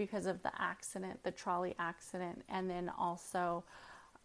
because 0.00 0.24
of 0.24 0.42
the 0.42 0.50
accident, 0.58 1.22
the 1.24 1.30
trolley 1.30 1.74
accident, 1.78 2.42
and 2.48 2.70
then 2.70 2.90
also 2.98 3.62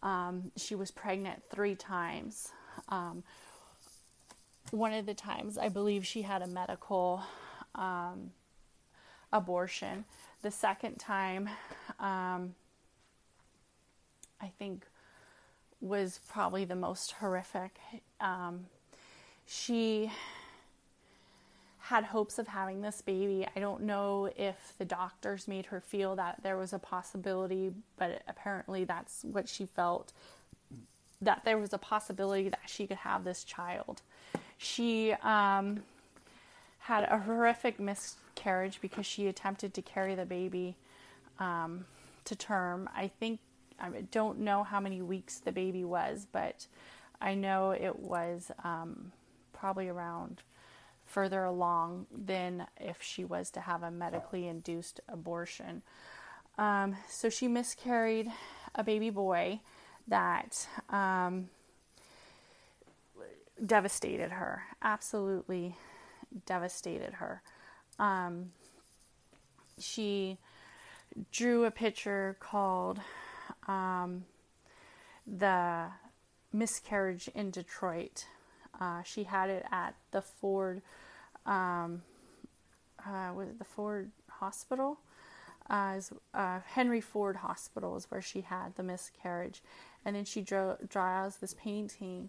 um, 0.02 0.50
she 0.56 0.74
was 0.74 0.90
pregnant 0.90 1.42
three 1.50 1.74
times. 1.74 2.50
Um, 2.88 3.22
one 4.70 4.94
of 4.94 5.04
the 5.04 5.12
times, 5.12 5.58
I 5.58 5.68
believe 5.68 6.06
she 6.06 6.22
had 6.22 6.40
a 6.40 6.46
medical 6.46 7.20
um, 7.74 8.30
abortion. 9.34 10.06
The 10.40 10.50
second 10.50 10.96
time, 10.96 11.46
um, 12.00 12.54
I 14.40 14.48
think, 14.58 14.86
was 15.82 16.20
probably 16.26 16.64
the 16.64 16.74
most 16.74 17.12
horrific. 17.12 17.76
Um, 18.18 18.64
she 19.44 20.10
had 21.88 22.04
hopes 22.04 22.38
of 22.38 22.48
having 22.48 22.80
this 22.80 23.00
baby. 23.02 23.46
I 23.54 23.60
don't 23.60 23.82
know 23.82 24.28
if 24.36 24.74
the 24.78 24.84
doctors 24.84 25.46
made 25.46 25.66
her 25.66 25.80
feel 25.80 26.16
that 26.16 26.42
there 26.42 26.56
was 26.56 26.72
a 26.72 26.78
possibility, 26.78 27.72
but 27.96 28.22
apparently 28.28 28.84
that's 28.84 29.24
what 29.24 29.48
she 29.48 29.66
felt 29.66 30.12
that 31.20 31.42
there 31.44 31.58
was 31.58 31.72
a 31.72 31.78
possibility 31.78 32.48
that 32.48 32.60
she 32.66 32.86
could 32.86 32.98
have 32.98 33.24
this 33.24 33.42
child. 33.44 34.02
She 34.58 35.12
um, 35.22 35.82
had 36.80 37.04
a 37.04 37.18
horrific 37.18 37.80
miscarriage 37.80 38.80
because 38.82 39.06
she 39.06 39.28
attempted 39.28 39.72
to 39.74 39.82
carry 39.82 40.14
the 40.14 40.26
baby 40.26 40.76
um, 41.38 41.86
to 42.24 42.34
term. 42.34 42.90
I 42.94 43.08
think, 43.08 43.40
I 43.80 43.88
don't 44.10 44.40
know 44.40 44.62
how 44.62 44.80
many 44.80 45.02
weeks 45.02 45.38
the 45.38 45.52
baby 45.52 45.84
was, 45.84 46.26
but 46.30 46.66
I 47.20 47.34
know 47.34 47.70
it 47.70 47.98
was. 47.98 48.50
Um, 48.62 49.12
probably 49.56 49.88
around 49.88 50.42
further 51.16 51.44
along 51.44 52.04
than 52.14 52.66
if 52.78 53.00
she 53.00 53.24
was 53.24 53.50
to 53.50 53.58
have 53.58 53.82
a 53.82 53.90
medically 53.90 54.46
induced 54.46 55.00
abortion. 55.08 55.80
Um, 56.58 56.94
so 57.08 57.30
she 57.30 57.48
miscarried 57.48 58.30
a 58.74 58.84
baby 58.84 59.08
boy 59.08 59.60
that 60.08 60.68
um, 60.90 61.48
devastated 63.64 64.30
her, 64.30 64.64
absolutely 64.82 65.74
devastated 66.44 67.14
her. 67.14 67.40
Um, 67.98 68.52
she 69.78 70.36
drew 71.32 71.64
a 71.64 71.70
picture 71.70 72.36
called 72.40 73.00
um, 73.66 74.26
The 75.26 75.86
Miscarriage 76.52 77.30
in 77.34 77.50
Detroit 77.50 78.26
uh, 78.80 79.02
she 79.02 79.24
had 79.24 79.50
it 79.50 79.64
at 79.70 79.94
the 80.10 80.22
Ford, 80.22 80.82
um, 81.46 82.02
uh, 83.06 83.32
was 83.34 83.48
it 83.48 83.58
the 83.58 83.64
Ford 83.64 84.10
Hospital? 84.28 84.98
Uh, 85.68 86.00
uh, 86.34 86.60
Henry 86.66 87.00
Ford 87.00 87.36
Hospital 87.36 87.96
is 87.96 88.10
where 88.10 88.22
she 88.22 88.42
had 88.42 88.74
the 88.76 88.82
miscarriage, 88.82 89.62
and 90.04 90.14
then 90.14 90.24
she 90.24 90.40
drew, 90.40 90.74
draws 90.88 91.36
this 91.36 91.54
painting 91.54 92.28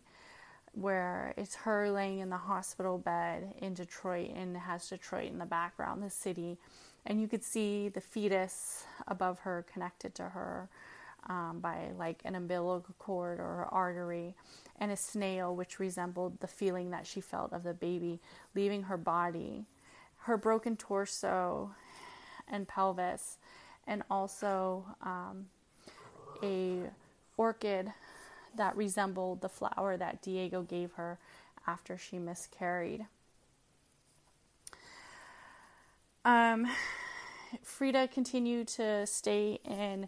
where 0.73 1.33
it's 1.37 1.55
her 1.55 1.89
laying 1.89 2.19
in 2.19 2.29
the 2.29 2.37
hospital 2.37 2.97
bed 2.97 3.53
in 3.59 3.73
Detroit, 3.73 4.31
and 4.35 4.55
has 4.55 4.87
Detroit 4.89 5.31
in 5.31 5.39
the 5.39 5.45
background, 5.45 6.03
the 6.03 6.09
city, 6.09 6.57
and 7.05 7.19
you 7.21 7.27
could 7.27 7.43
see 7.43 7.89
the 7.89 8.01
fetus 8.01 8.85
above 9.07 9.39
her 9.39 9.65
connected 9.71 10.13
to 10.15 10.23
her 10.23 10.69
um, 11.27 11.59
by 11.61 11.89
like 11.97 12.21
an 12.25 12.35
umbilical 12.35 12.95
cord 12.99 13.39
or 13.39 13.67
artery, 13.71 14.35
and 14.79 14.91
a 14.91 14.97
snail 14.97 15.55
which 15.55 15.79
resembled 15.79 16.39
the 16.39 16.47
feeling 16.47 16.91
that 16.91 17.05
she 17.05 17.21
felt 17.21 17.53
of 17.53 17.63
the 17.63 17.73
baby 17.73 18.19
leaving 18.55 18.83
her 18.83 18.97
body, 18.97 19.65
her 20.19 20.37
broken 20.37 20.75
torso 20.75 21.71
and 22.47 22.67
pelvis, 22.67 23.37
and 23.85 24.03
also 24.09 24.85
um, 25.01 25.47
a 26.43 26.81
orchid 27.37 27.91
that 28.55 28.75
resembled 28.75 29.41
the 29.41 29.49
flower 29.49 29.97
that 29.97 30.21
Diego 30.21 30.63
gave 30.63 30.93
her 30.93 31.19
after 31.67 31.97
she 31.97 32.17
miscarried. 32.17 33.05
Um, 36.25 36.67
Frida 37.63 38.09
continued 38.09 38.67
to 38.69 39.05
stay 39.05 39.59
in 39.63 40.07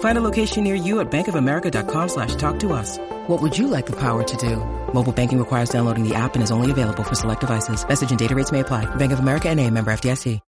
Find 0.00 0.16
a 0.16 0.20
location 0.20 0.64
near 0.64 0.76
you 0.76 1.00
at 1.00 1.10
bankofamerica.com 1.10 2.08
slash 2.08 2.36
talk 2.36 2.60
to 2.60 2.72
us. 2.72 2.98
What 3.26 3.42
would 3.42 3.58
you 3.58 3.66
like 3.66 3.86
the 3.86 3.96
power 3.96 4.22
to 4.22 4.36
do? 4.36 4.56
Mobile 4.94 5.12
banking 5.12 5.38
requires 5.38 5.70
downloading 5.70 6.08
the 6.08 6.14
app 6.14 6.34
and 6.36 6.44
is 6.44 6.52
only 6.52 6.70
available 6.70 7.02
for 7.02 7.16
select 7.16 7.40
devices. 7.40 7.86
Message 7.86 8.10
and 8.10 8.18
data 8.18 8.34
rates 8.34 8.52
may 8.52 8.60
apply. 8.60 8.86
Bank 8.94 9.12
of 9.12 9.18
America 9.18 9.48
and 9.48 9.60
a 9.60 9.68
member 9.70 9.90
FDIC. 9.90 10.40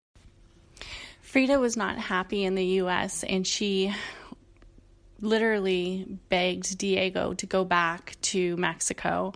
Frida 1.36 1.60
was 1.60 1.76
not 1.76 1.98
happy 1.98 2.46
in 2.46 2.56
the 2.56 2.66
US 2.82 3.26
and 3.26 3.46
she 3.46 3.94
literally 5.20 6.06
begged 6.30 6.78
Diego 6.78 7.34
to 7.34 7.46
go 7.46 7.66
back 7.66 8.16
to 8.22 8.56
Mexico. 8.56 9.34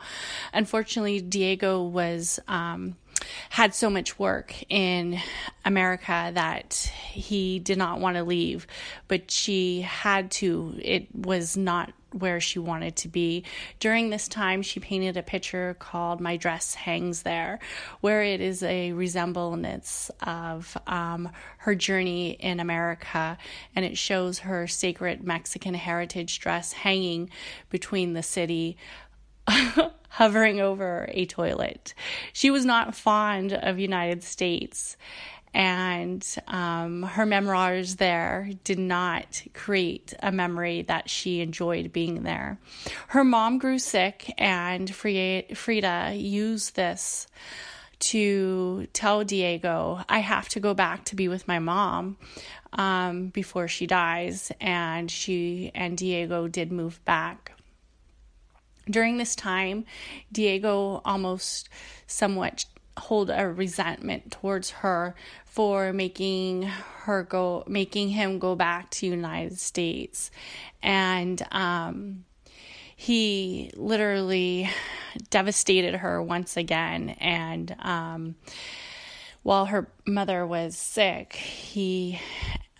Unfortunately, 0.53 1.19
Diego 1.19 1.83
was 1.83 2.39
um, 2.47 2.95
had 3.49 3.73
so 3.73 3.89
much 3.89 4.17
work 4.19 4.53
in 4.69 5.19
America 5.65 6.31
that 6.33 6.73
he 7.11 7.59
did 7.59 7.77
not 7.77 7.99
want 7.99 8.17
to 8.17 8.23
leave, 8.23 8.67
but 9.07 9.31
she 9.31 9.81
had 9.81 10.31
to. 10.31 10.79
It 10.81 11.07
was 11.13 11.57
not 11.57 11.93
where 12.11 12.39
she 12.39 12.59
wanted 12.59 12.95
to 12.95 13.07
be. 13.07 13.43
During 13.79 14.09
this 14.09 14.27
time, 14.27 14.61
she 14.61 14.79
painted 14.79 15.17
a 15.17 15.23
picture 15.23 15.75
called 15.79 16.19
My 16.19 16.37
Dress 16.37 16.73
Hangs 16.73 17.23
There, 17.23 17.59
where 18.01 18.23
it 18.23 18.41
is 18.41 18.63
a 18.63 18.93
resemblance 18.93 20.09
of 20.23 20.75
um, 20.87 21.29
her 21.59 21.75
journey 21.75 22.31
in 22.31 22.59
America, 22.59 23.37
and 23.75 23.85
it 23.85 23.97
shows 23.97 24.39
her 24.39 24.67
sacred 24.67 25.23
Mexican 25.23 25.73
heritage 25.73 26.39
dress 26.39 26.73
hanging 26.73 27.29
between 27.69 28.13
the 28.13 28.23
city. 28.23 28.77
hovering 30.09 30.59
over 30.59 31.07
a 31.11 31.25
toilet. 31.25 31.93
She 32.33 32.51
was 32.51 32.65
not 32.65 32.95
fond 32.95 33.53
of 33.53 33.79
United 33.79 34.23
States 34.23 34.97
and 35.53 36.25
um, 36.47 37.03
her 37.03 37.25
memoirs 37.25 37.95
there 37.95 38.51
did 38.63 38.79
not 38.79 39.41
create 39.53 40.13
a 40.21 40.31
memory 40.31 40.83
that 40.83 41.09
she 41.09 41.41
enjoyed 41.41 41.91
being 41.91 42.23
there. 42.23 42.59
Her 43.07 43.23
mom 43.23 43.57
grew 43.57 43.79
sick, 43.79 44.31
and 44.37 44.93
Frida 44.93 46.13
used 46.15 46.75
this 46.75 47.27
to 47.99 48.87
tell 48.93 49.23
Diego, 49.23 50.03
I 50.07 50.19
have 50.19 50.47
to 50.49 50.59
go 50.59 50.73
back 50.73 51.05
to 51.05 51.15
be 51.15 51.27
with 51.27 51.47
my 51.47 51.59
mom 51.59 52.17
um, 52.73 53.27
before 53.27 53.67
she 53.67 53.87
dies. 53.87 54.51
And 54.61 55.11
she 55.11 55.71
and 55.75 55.97
Diego 55.97 56.47
did 56.47 56.71
move 56.71 57.03
back. 57.03 57.58
During 58.89 59.17
this 59.17 59.35
time, 59.35 59.85
Diego 60.31 61.01
almost 61.05 61.69
somewhat 62.07 62.65
hold 62.97 63.29
a 63.29 63.47
resentment 63.47 64.31
towards 64.31 64.69
her 64.69 65.15
for 65.45 65.93
making 65.93 66.63
her 66.63 67.23
go 67.23 67.63
making 67.67 68.09
him 68.09 68.39
go 68.39 68.55
back 68.55 68.89
to 68.91 69.07
United 69.07 69.57
States. 69.57 70.31
And 70.83 71.41
um, 71.51 72.25
he 72.95 73.71
literally 73.75 74.69
devastated 75.29 75.95
her 75.95 76.21
once 76.21 76.57
again. 76.57 77.09
And 77.19 77.75
um, 77.79 78.35
while 79.43 79.65
her 79.65 79.89
mother 80.05 80.45
was 80.45 80.77
sick 80.77 81.33
he 81.33 82.19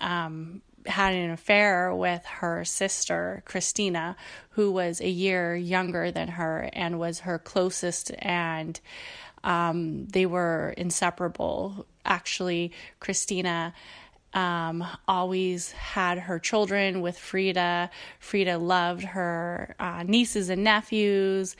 um, 0.02 0.62
had 0.90 1.14
an 1.14 1.32
affair 1.32 1.94
with 1.94 2.26
her 2.26 2.66
sister, 2.66 3.44
Christina, 3.46 4.16
who 4.52 4.72
was 4.72 5.00
a 5.02 5.10
year 5.10 5.56
younger 5.56 6.12
than 6.12 6.28
her 6.30 6.70
and 6.74 7.00
was 7.00 7.20
her 7.22 7.40
closest, 7.40 8.12
and 8.20 8.80
um, 9.44 10.08
they 10.08 10.26
were 10.26 10.74
inseparable. 10.78 11.86
Actually, 12.06 12.72
Christina 13.00 13.74
um, 14.34 14.86
always 15.08 15.72
had 15.72 16.20
her 16.20 16.38
children 16.38 17.02
with 17.02 17.18
Frida. 17.18 17.90
Frida 18.20 18.58
loved 18.58 19.04
her 19.04 19.76
uh, 19.80 20.04
nieces 20.04 20.50
and 20.50 20.64
nephews 20.64 21.56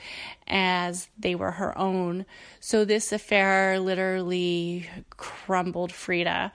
as 0.46 1.08
they 1.18 1.34
were 1.34 1.50
her 1.50 1.76
own. 1.76 2.26
So 2.60 2.84
this 2.84 3.12
affair 3.12 3.80
literally 3.80 4.88
crumbled 5.10 5.92
Frida. 5.92 6.52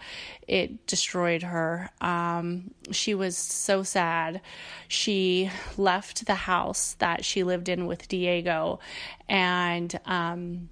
It 0.47 0.87
destroyed 0.87 1.43
her. 1.43 1.89
Um, 1.99 2.71
she 2.91 3.13
was 3.13 3.37
so 3.37 3.83
sad. 3.83 4.41
She 4.87 5.49
left 5.77 6.25
the 6.25 6.35
house 6.35 6.93
that 6.99 7.25
she 7.25 7.43
lived 7.43 7.67
in 7.67 7.87
with 7.87 8.07
Diego 8.07 8.79
and 9.27 9.99
um, 10.05 10.69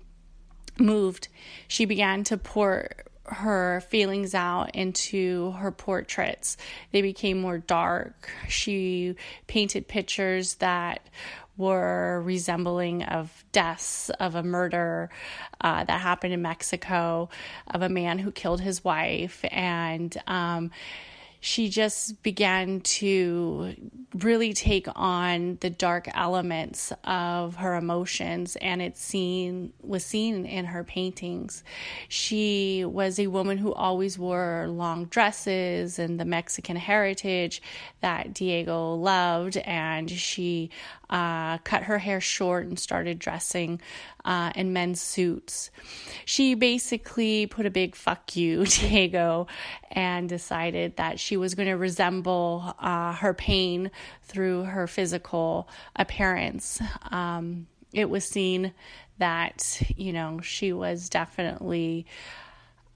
moved. 0.78 1.28
She 1.68 1.86
began 1.86 2.24
to 2.26 2.38
pour 2.38 2.90
her 3.26 3.82
feelings 3.90 4.36
out 4.36 4.76
into 4.76 5.52
her 5.52 5.72
portraits. 5.72 6.58
They 6.92 7.02
became 7.02 7.40
more 7.40 7.58
dark. 7.58 8.30
She 8.50 9.16
painted 9.48 9.88
pictures 9.88 10.56
that 10.56 11.08
were 11.56 12.22
resembling 12.26 13.04
of 13.04 13.46
deaths 13.52 14.10
of 14.10 14.36
a 14.36 14.44
murder 14.44 15.10
uh, 15.62 15.84
that 15.84 16.02
happened 16.02 16.34
in 16.34 16.42
Mexico 16.42 17.30
of 17.68 17.82
a 17.82 17.90
man 17.90 18.18
who 18.18 18.32
killed 18.32 18.60
his 18.60 18.84
wife 18.84 19.46
and 19.52 20.18
um, 20.26 20.72
she 21.46 21.68
just 21.68 22.24
began 22.24 22.80
to 22.80 23.76
really 24.14 24.54
take 24.54 24.88
on 24.96 25.58
the 25.60 25.70
dark 25.70 26.08
elements 26.16 26.94
of 27.04 27.58
her 27.58 27.76
emotions 27.76 28.56
and 28.62 28.82
it 28.82 28.96
seen 28.96 29.74
was 29.82 30.06
seen 30.06 30.46
in 30.46 30.64
her 30.64 30.86
paintings. 30.86 31.66
She 32.08 32.86
was 32.86 33.20
a 33.20 33.28
woman 33.28 33.58
who 33.58 33.74
always 33.74 34.18
wore 34.18 34.68
long 34.70 35.04
dresses 35.06 36.00
and 36.00 36.18
the 36.18 36.24
mexican 36.24 36.78
heritage 36.78 37.62
that 38.00 38.34
diego 38.34 38.94
loved 38.96 39.58
and 39.58 40.10
she 40.10 40.70
uh, 41.14 41.60
cut 41.60 41.84
her 41.84 42.00
hair 42.00 42.20
short 42.20 42.66
and 42.66 42.80
started 42.80 43.20
dressing 43.20 43.80
uh, 44.26 44.52
in 44.56 44.74
men's 44.74 45.00
suits. 45.00 45.70
She 46.26 46.56
basically 46.56 47.46
put 47.46 47.68
a 47.68 47.70
big 47.70 47.96
fuck 47.96 48.36
you, 48.36 48.66
Diego, 48.66 49.46
and 49.92 50.28
decided 50.28 50.98
that 50.98 51.20
she 51.20 51.38
was 51.38 51.54
going 51.54 51.70
to 51.70 51.78
resemble 51.78 52.76
uh, 52.80 53.14
her 53.14 53.36
pain 53.36 53.92
through 54.24 54.64
her 54.64 54.88
physical 54.88 55.70
appearance. 55.96 56.82
Um, 57.12 57.68
it 57.94 58.10
was 58.10 58.26
seen 58.26 58.74
that, 59.20 59.84
you 59.96 60.14
know, 60.14 60.42
she 60.42 60.74
was 60.74 61.10
definitely 61.10 62.08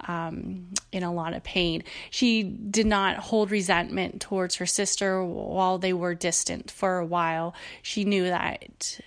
um, 0.02 0.74
in 0.92 1.04
a 1.04 1.14
lot 1.14 1.34
of 1.34 1.44
pain. 1.44 1.84
She 2.10 2.44
did 2.44 2.86
not 2.86 3.18
hold 3.18 3.52
resentment 3.52 4.22
towards 4.22 4.56
her 4.56 4.66
sister 4.66 5.24
while 5.24 5.78
they 5.78 5.94
were 5.94 6.16
distant 6.16 6.72
for 6.72 6.98
a 6.98 7.06
while. 7.06 7.54
She 7.82 8.06
knew 8.06 8.26
that 8.26 9.00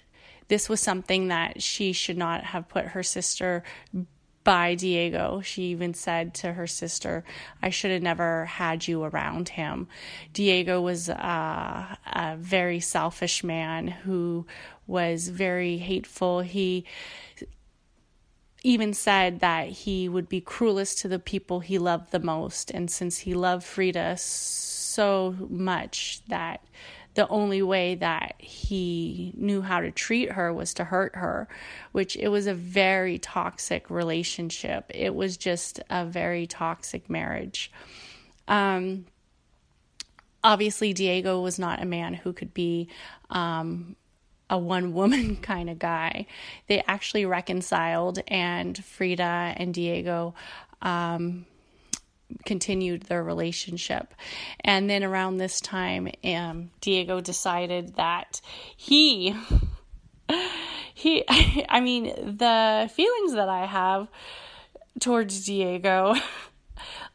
this 0.48 0.68
was 0.68 0.80
something 0.80 1.28
that 1.28 1.62
she 1.62 1.92
should 1.92 2.18
not 2.18 2.44
have 2.44 2.68
put 2.68 2.86
her 2.86 3.02
sister 3.02 3.62
by 4.42 4.74
Diego. 4.74 5.40
She 5.42 5.64
even 5.64 5.94
said 5.94 6.34
to 6.34 6.54
her 6.54 6.66
sister, 6.66 7.24
I 7.62 7.70
should 7.70 7.90
have 7.90 8.02
never 8.02 8.46
had 8.46 8.88
you 8.88 9.04
around 9.04 9.50
him. 9.50 9.86
Diego 10.32 10.80
was 10.80 11.08
uh, 11.08 11.96
a 12.06 12.36
very 12.36 12.80
selfish 12.80 13.44
man 13.44 13.86
who 13.88 14.46
was 14.86 15.28
very 15.28 15.76
hateful. 15.76 16.40
He 16.40 16.84
even 18.62 18.92
said 18.92 19.40
that 19.40 19.68
he 19.68 20.08
would 20.08 20.28
be 20.28 20.40
cruelest 20.40 20.98
to 20.98 21.08
the 21.08 21.18
people 21.18 21.60
he 21.60 21.78
loved 21.78 22.10
the 22.10 22.20
most. 22.20 22.70
And 22.70 22.90
since 22.90 23.18
he 23.18 23.34
loved 23.34 23.64
Frida 23.64 24.16
so 24.18 25.34
much 25.48 26.20
that 26.28 26.62
the 27.14 27.26
only 27.28 27.62
way 27.62 27.96
that 27.96 28.34
he 28.38 29.32
knew 29.36 29.62
how 29.62 29.80
to 29.80 29.90
treat 29.90 30.32
her 30.32 30.52
was 30.52 30.74
to 30.74 30.84
hurt 30.84 31.16
her, 31.16 31.48
which 31.92 32.16
it 32.16 32.28
was 32.28 32.46
a 32.46 32.54
very 32.54 33.18
toxic 33.18 33.90
relationship. 33.90 34.90
It 34.94 35.14
was 35.14 35.36
just 35.36 35.80
a 35.90 36.04
very 36.04 36.46
toxic 36.46 37.10
marriage. 37.10 37.72
Um, 38.46 39.06
obviously, 40.44 40.92
Diego 40.92 41.40
was 41.40 41.58
not 41.58 41.82
a 41.82 41.86
man 41.86 42.14
who 42.14 42.32
could 42.32 42.54
be 42.54 42.88
um, 43.30 43.96
a 44.50 44.58
one 44.58 44.92
woman 44.92 45.36
kind 45.42 45.70
of 45.70 45.78
guy. 45.78 46.26
They 46.66 46.82
actually 46.86 47.24
reconciled, 47.24 48.18
and 48.28 48.76
Frida 48.84 49.54
and 49.56 49.72
Diego 49.72 50.34
um, 50.82 51.46
continued 52.44 53.04
their 53.04 53.22
relationship. 53.22 54.14
And 54.60 54.90
then 54.90 55.04
around 55.04 55.38
this 55.38 55.60
time, 55.60 56.10
um, 56.24 56.70
Diego 56.80 57.20
decided 57.20 57.94
that 57.96 58.40
he, 58.76 59.34
he, 60.94 61.24
I 61.28 61.80
mean, 61.80 62.04
the 62.36 62.90
feelings 62.92 63.34
that 63.34 63.48
I 63.48 63.66
have 63.66 64.08
towards 64.98 65.46
Diego, 65.46 66.14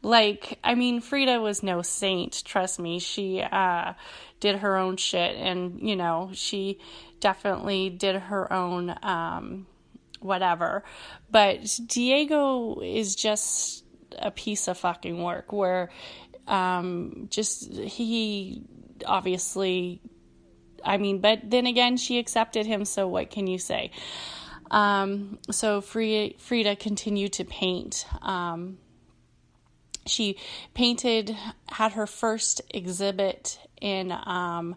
like, 0.02 0.58
I 0.64 0.74
mean, 0.74 1.00
Frida 1.00 1.40
was 1.40 1.62
no 1.62 1.82
saint, 1.82 2.42
trust 2.44 2.78
me. 2.78 2.98
She, 2.98 3.40
uh, 3.40 3.94
did 4.40 4.56
her 4.56 4.76
own 4.76 4.96
shit 4.96 5.36
and, 5.36 5.80
you 5.80 5.96
know, 5.96 6.30
she 6.34 6.78
definitely 7.20 7.90
did 7.90 8.16
her 8.16 8.52
own, 8.52 8.94
um, 9.02 9.66
whatever. 10.20 10.84
But 11.30 11.78
Diego 11.86 12.80
is 12.80 13.14
just 13.14 13.84
a 14.18 14.30
piece 14.30 14.68
of 14.68 14.78
fucking 14.78 15.22
work 15.22 15.52
where 15.52 15.90
um, 16.46 17.28
just 17.30 17.72
he 17.72 18.62
obviously 19.04 20.00
I 20.86 20.98
mean, 20.98 21.18
but 21.18 21.40
then 21.42 21.66
again, 21.66 21.96
she 21.96 22.18
accepted 22.18 22.64
him, 22.64 22.84
so 22.84 23.08
what 23.08 23.30
can 23.30 23.46
you 23.46 23.58
say? 23.58 23.90
Um, 24.70 25.38
so 25.50 25.80
Frida, 25.80 26.76
continued 26.76 27.34
to 27.34 27.44
paint. 27.44 28.06
Um, 28.22 28.78
she 30.06 30.38
painted, 30.74 31.36
had 31.68 31.92
her 31.92 32.06
first 32.06 32.62
exhibit 32.70 33.58
in 33.80 34.12
um, 34.12 34.76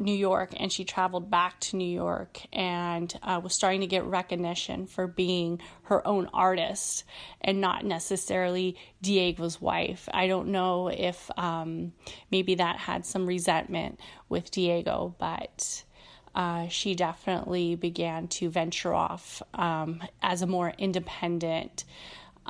New 0.00 0.14
York, 0.14 0.54
and 0.56 0.72
she 0.72 0.84
traveled 0.84 1.30
back 1.30 1.60
to 1.60 1.76
New 1.76 1.90
York 1.90 2.40
and 2.52 3.12
uh, 3.22 3.40
was 3.42 3.54
starting 3.54 3.82
to 3.82 3.86
get 3.86 4.04
recognition 4.04 4.86
for 4.86 5.06
being 5.06 5.60
her 5.82 6.06
own 6.08 6.28
artist 6.32 7.04
and 7.42 7.60
not 7.60 7.84
necessarily 7.84 8.76
Diego's 9.02 9.60
wife. 9.60 10.08
I 10.12 10.26
don't 10.26 10.48
know 10.48 10.88
if 10.88 11.30
um, 11.36 11.92
maybe 12.30 12.54
that 12.56 12.78
had 12.78 13.04
some 13.04 13.26
resentment 13.26 14.00
with 14.28 14.50
Diego, 14.50 15.14
but. 15.18 15.84
Uh, 16.32 16.68
she 16.68 16.94
definitely 16.94 17.74
began 17.74 18.28
to 18.28 18.48
venture 18.48 18.94
off 18.94 19.42
um, 19.52 20.00
as 20.22 20.42
a 20.42 20.46
more 20.46 20.72
independent 20.78 21.82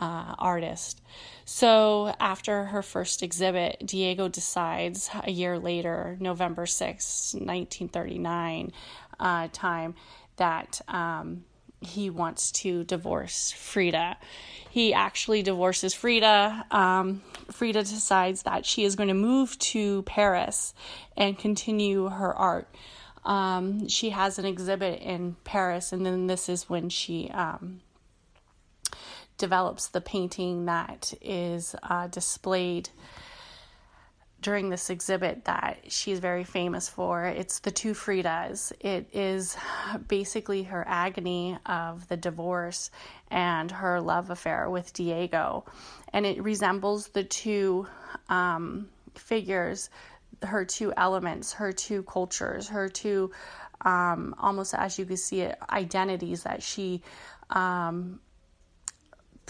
uh, 0.00 0.34
artist. 0.38 1.00
So, 1.44 2.14
after 2.18 2.64
her 2.64 2.82
first 2.82 3.22
exhibit, 3.22 3.82
Diego 3.84 4.28
decides 4.28 5.10
a 5.22 5.30
year 5.30 5.58
later, 5.58 6.16
November 6.18 6.66
6, 6.66 7.34
1939, 7.34 8.72
uh, 9.20 9.48
time, 9.52 9.94
that 10.36 10.80
um, 10.88 11.44
he 11.80 12.08
wants 12.08 12.50
to 12.52 12.84
divorce 12.84 13.52
Frida. 13.52 14.16
He 14.70 14.94
actually 14.94 15.42
divorces 15.42 15.92
Frida. 15.92 16.66
Um, 16.70 17.22
Frida 17.50 17.80
decides 17.80 18.44
that 18.44 18.64
she 18.64 18.84
is 18.84 18.96
going 18.96 19.08
to 19.08 19.14
move 19.14 19.58
to 19.58 20.02
Paris 20.02 20.72
and 21.16 21.38
continue 21.38 22.08
her 22.08 22.34
art. 22.34 22.68
Um, 23.24 23.88
she 23.88 24.10
has 24.10 24.38
an 24.38 24.46
exhibit 24.46 25.02
in 25.02 25.36
Paris, 25.44 25.92
and 25.92 26.06
then 26.06 26.26
this 26.26 26.48
is 26.48 26.70
when 26.70 26.88
she 26.88 27.28
um, 27.30 27.82
develops 29.40 29.88
the 29.88 30.00
painting 30.00 30.66
that 30.66 31.12
is 31.20 31.74
uh, 31.82 32.06
displayed 32.06 32.90
during 34.42 34.68
this 34.70 34.88
exhibit 34.90 35.44
that 35.46 35.78
she's 35.88 36.18
very 36.18 36.44
famous 36.44 36.88
for. 36.88 37.24
It's 37.24 37.58
the 37.58 37.70
two 37.70 37.92
Fridas. 37.92 38.72
It 38.80 39.08
is 39.12 39.56
basically 40.08 40.62
her 40.64 40.84
agony 40.86 41.58
of 41.66 42.06
the 42.08 42.16
divorce 42.16 42.90
and 43.30 43.70
her 43.70 44.00
love 44.00 44.30
affair 44.30 44.70
with 44.70 44.92
Diego. 44.92 45.64
And 46.12 46.24
it 46.24 46.42
resembles 46.42 47.08
the 47.08 47.24
two 47.24 47.86
um, 48.28 48.88
figures, 49.14 49.90
her 50.42 50.64
two 50.64 50.92
elements, 50.96 51.54
her 51.54 51.72
two 51.72 52.02
cultures, 52.02 52.68
her 52.68 52.88
two, 52.88 53.30
um, 53.82 54.34
almost 54.38 54.74
as 54.74 54.98
you 54.98 55.04
can 55.04 55.16
see 55.16 55.40
it, 55.42 55.58
identities 55.70 56.44
that 56.44 56.62
she 56.62 57.02
um, 57.50 58.20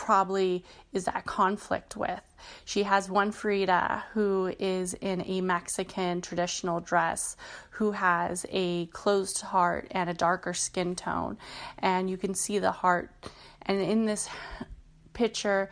probably 0.01 0.65
is 0.95 1.07
at 1.07 1.27
conflict 1.27 1.95
with. 1.95 2.23
She 2.65 2.85
has 2.85 3.11
one 3.11 3.33
Frida 3.33 4.03
who 4.15 4.51
is 4.59 4.95
in 4.95 5.23
a 5.27 5.43
Mexican 5.43 6.23
traditional 6.23 6.81
dress, 6.81 7.37
who 7.73 7.91
has 7.91 8.47
a 8.49 8.87
closed 8.87 9.43
heart 9.43 9.89
and 9.91 10.09
a 10.09 10.15
darker 10.15 10.55
skin 10.55 10.97
tone. 10.97 11.37
And 11.81 12.09
you 12.09 12.17
can 12.17 12.35
see 12.35 12.59
the 12.59 12.73
heart. 12.73 13.11
And 13.61 13.79
in 13.79 14.07
this 14.07 14.27
picture, 15.13 15.71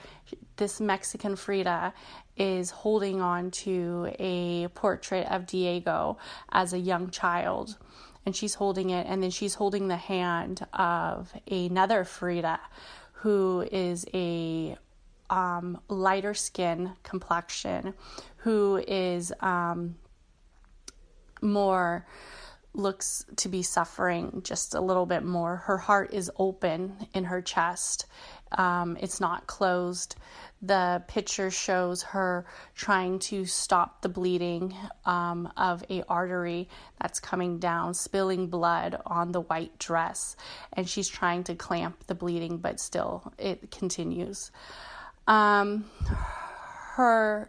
this 0.56 0.78
Mexican 0.78 1.34
Frida 1.34 1.94
is 2.36 2.70
holding 2.70 3.22
on 3.22 3.50
to 3.62 4.12
a 4.18 4.68
portrait 4.74 5.26
of 5.30 5.46
Diego 5.46 6.18
as 6.52 6.74
a 6.74 6.78
young 6.78 7.08
child. 7.08 7.78
And 8.26 8.36
she's 8.36 8.56
holding 8.56 8.90
it, 8.90 9.06
and 9.08 9.22
then 9.22 9.30
she's 9.30 9.54
holding 9.54 9.88
the 9.88 9.96
hand 9.96 10.66
of 10.74 11.32
another 11.50 12.04
Frida 12.04 12.60
who 13.20 13.66
is 13.72 14.06
a 14.14 14.76
um, 15.28 15.80
lighter 15.88 16.34
skin 16.34 16.92
complexion, 17.02 17.94
who 18.38 18.82
is 18.86 19.32
um, 19.40 19.96
more 21.42 22.06
looks 22.74 23.24
to 23.36 23.48
be 23.48 23.62
suffering 23.62 24.40
just 24.44 24.74
a 24.74 24.80
little 24.80 25.06
bit 25.06 25.24
more. 25.24 25.56
Her 25.56 25.78
heart 25.78 26.14
is 26.14 26.30
open 26.38 27.08
in 27.12 27.24
her 27.24 27.42
chest, 27.42 28.06
um, 28.52 28.96
it's 29.00 29.20
not 29.20 29.46
closed. 29.46 30.16
The 30.62 31.02
picture 31.06 31.50
shows 31.50 32.02
her 32.02 32.46
trying 32.74 33.20
to 33.20 33.44
stop 33.44 34.02
the 34.02 34.08
bleeding 34.08 34.74
um, 35.04 35.52
of 35.56 35.84
a 35.88 36.02
artery 36.08 36.68
that's 37.00 37.20
coming 37.20 37.58
down, 37.58 37.94
spilling 37.94 38.48
blood 38.48 39.00
on 39.06 39.32
the 39.32 39.42
white 39.42 39.78
dress, 39.78 40.36
and 40.72 40.88
she's 40.88 41.08
trying 41.08 41.44
to 41.44 41.54
clamp 41.54 42.06
the 42.06 42.14
bleeding, 42.14 42.58
but 42.58 42.80
still 42.80 43.32
it 43.38 43.70
continues. 43.70 44.50
Um, 45.28 45.84
her 46.96 47.48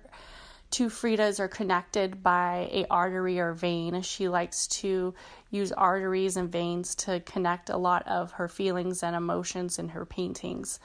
two 0.72 0.88
Fridas 0.88 1.40
are 1.40 1.48
connected 1.48 2.22
by 2.22 2.70
a 2.72 2.86
artery 2.90 3.40
or 3.40 3.54
vein. 3.54 4.02
She 4.02 4.30
likes 4.30 4.68
to 4.68 5.14
use 5.50 5.72
arteries 5.72 6.38
and 6.38 6.52
veins 6.52 6.96
to 6.96 7.20
connect 7.22 7.70
a 7.70 7.78
lot 7.78 8.08
of 8.08 8.32
her 8.34 8.48
feelings 8.48 9.04
and 9.04 9.16
emotions 9.16 9.80
in 9.80 9.90
her 9.90 10.06
paintings 10.06 10.80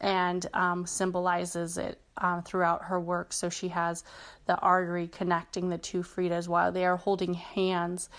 and 0.00 0.46
um, 0.52 0.84
symbolizes 0.84 1.78
it 1.78 2.00
uh, 2.18 2.40
throughout 2.42 2.84
her 2.84 3.00
work. 3.00 3.32
So 3.32 3.48
she 3.48 3.68
has 3.68 4.04
the 4.46 4.58
artery 4.58 5.08
connecting 5.08 5.68
the 5.68 5.78
two 5.78 6.02
Fridas 6.02 6.48
while 6.48 6.72
they 6.72 6.84
are 6.84 6.96
holding 6.96 7.34
hands 7.34 8.10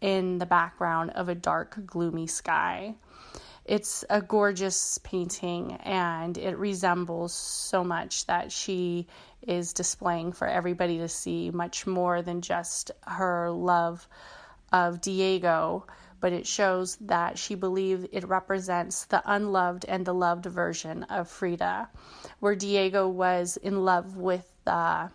in 0.00 0.38
the 0.38 0.46
background 0.46 1.10
of 1.10 1.28
a 1.28 1.34
dark, 1.34 1.78
gloomy 1.86 2.26
sky. 2.26 2.94
It's 3.64 4.04
a 4.10 4.20
gorgeous 4.20 4.98
painting 4.98 5.72
and 5.82 6.36
it 6.38 6.56
resembles 6.56 7.32
so 7.32 7.84
much 7.84 8.26
that 8.26 8.50
she 8.50 9.06
is 9.46 9.72
displaying 9.72 10.32
for 10.32 10.46
everybody 10.46 10.98
to 10.98 11.08
see, 11.08 11.50
much 11.50 11.86
more 11.86 12.22
than 12.22 12.40
just 12.40 12.90
her 13.06 13.50
love 13.50 14.08
of 14.72 15.00
Diego, 15.00 15.86
but 16.20 16.32
it 16.32 16.46
shows 16.46 16.96
that 16.96 17.38
she 17.38 17.54
believed 17.54 18.08
it 18.12 18.28
represents 18.28 19.06
the 19.06 19.22
unloved 19.24 19.84
and 19.86 20.04
the 20.04 20.14
loved 20.14 20.46
version 20.46 21.04
of 21.04 21.28
Frida, 21.28 21.88
where 22.40 22.54
Diego 22.54 23.08
was 23.08 23.56
in 23.56 23.84
love 23.84 24.16
with 24.16 24.50
the 24.64 25.10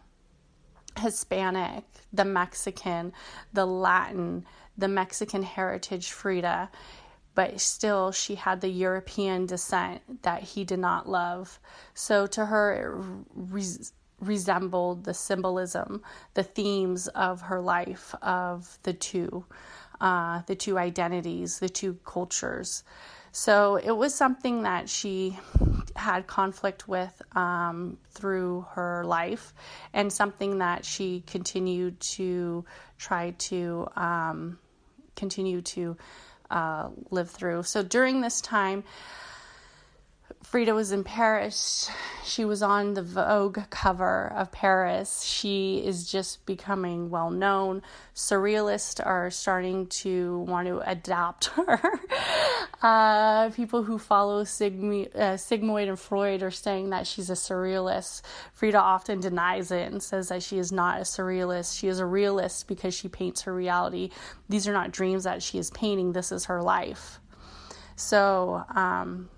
Hispanic, 0.97 1.84
the 2.13 2.25
Mexican, 2.25 3.13
the 3.53 3.65
Latin, 3.65 4.45
the 4.77 4.88
Mexican 4.88 5.43
heritage 5.43 6.12
Frida, 6.12 6.69
but 7.36 7.60
still 7.60 8.12
she 8.12 8.36
had 8.36 8.62
the 8.62 8.69
European 8.69 9.45
descent 9.45 10.24
that 10.24 10.41
he 10.41 10.63
did 10.63 10.80
not 10.80 11.08
love. 11.08 11.60
So 11.93 12.26
to 12.28 12.45
her, 12.45 12.74
it 12.74 13.06
res- 13.36 13.93
resembled 14.19 15.04
the 15.04 15.13
symbolism, 15.13 16.02
the 16.34 16.43
themes 16.43 17.08
of 17.10 17.41
her 17.41 17.62
life 17.62 18.15
of 18.21 18.80
the 18.84 18.93
two 18.93 19.45
uh, 20.02 20.41
the 20.48 20.56
two 20.56 20.78
identities, 20.78 21.60
the 21.60 21.69
two 21.69 21.98
cultures. 22.06 22.84
So 23.32 23.76
it 23.76 23.91
was 23.91 24.13
something 24.13 24.63
that 24.63 24.89
she 24.89 25.38
had 25.95 26.28
conflict 26.28 26.88
with 26.88 27.21
um, 27.36 27.98
through 28.12 28.65
her 28.71 29.04
life, 29.06 29.54
and 29.93 30.12
something 30.12 30.60
that 30.60 30.86
she 30.86 31.24
continued 31.28 32.00
to 32.02 32.65
try 32.98 33.32
to 33.38 33.88
um, 33.95 34.60
continue 35.15 35.62
to 35.62 35.98
uh, 36.49 36.89
live 37.12 37.29
through. 37.29 37.63
So 37.63 37.84
during 37.84 38.21
this 38.21 38.41
time, 38.41 38.84
Frida 40.41 40.73
was 40.73 40.91
in 40.91 41.03
Paris. 41.03 41.89
She 42.23 42.45
was 42.45 42.61
on 42.61 42.93
the 42.93 43.01
Vogue 43.01 43.59
cover 43.69 44.31
of 44.33 44.51
Paris. 44.51 45.23
She 45.23 45.83
is 45.85 46.09
just 46.09 46.45
becoming 46.45 47.09
well 47.09 47.29
known. 47.29 47.81
Surrealists 48.15 49.05
are 49.05 49.29
starting 49.31 49.88
to 49.88 50.39
want 50.47 50.67
to 50.67 50.79
adopt 50.89 51.45
her. 51.55 51.79
Uh, 52.81 53.49
people 53.49 53.83
who 53.83 53.97
follow 53.97 54.43
Sigm- 54.43 55.13
uh, 55.15 55.35
Sigmund 55.37 55.89
and 55.89 56.00
Freud 56.00 56.43
are 56.43 56.52
saying 56.52 56.91
that 56.91 57.08
she's 57.08 57.29
a 57.29 57.33
surrealist. 57.33 58.21
Frida 58.54 58.79
often 58.79 59.19
denies 59.19 59.71
it 59.71 59.91
and 59.91 60.02
says 60.02 60.29
that 60.29 60.43
she 60.43 60.58
is 60.58 60.71
not 60.71 61.00
a 61.00 61.04
surrealist. 61.04 61.77
She 61.77 61.87
is 61.87 62.00
a 62.00 62.06
realist 62.06 62.67
because 62.67 62.93
she 62.93 63.08
paints 63.10 63.41
her 63.41 63.54
reality. 63.54 64.10
These 64.47 64.67
are 64.67 64.73
not 64.73 64.91
dreams 64.91 65.23
that 65.23 65.43
she 65.43 65.58
is 65.58 65.71
painting, 65.71 66.13
this 66.13 66.31
is 66.31 66.45
her 66.45 66.62
life. 66.62 67.19
So, 67.95 68.63
um, 68.73 69.29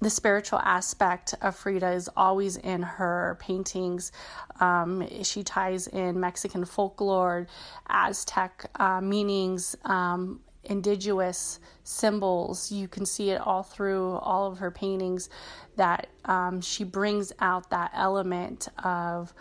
the 0.00 0.10
spiritual 0.10 0.58
aspect 0.60 1.34
of 1.42 1.54
Frida 1.54 1.90
is 1.92 2.08
always 2.16 2.56
in 2.56 2.82
her 2.82 3.36
paintings. 3.40 4.12
Um, 4.58 5.06
she 5.22 5.42
ties 5.42 5.86
in 5.88 6.18
Mexican 6.18 6.64
folklore, 6.64 7.46
Aztec 7.88 8.70
uh, 8.76 9.00
meanings, 9.00 9.76
um, 9.84 10.40
indigenous 10.64 11.60
symbols. 11.84 12.72
You 12.72 12.88
can 12.88 13.04
see 13.04 13.30
it 13.30 13.40
all 13.40 13.62
through 13.62 14.12
all 14.16 14.50
of 14.50 14.58
her 14.58 14.70
paintings 14.70 15.28
that 15.76 16.08
um, 16.24 16.60
she 16.60 16.84
brings 16.84 17.32
out 17.40 17.70
that 17.70 17.90
element 17.94 18.68
of 18.82 19.34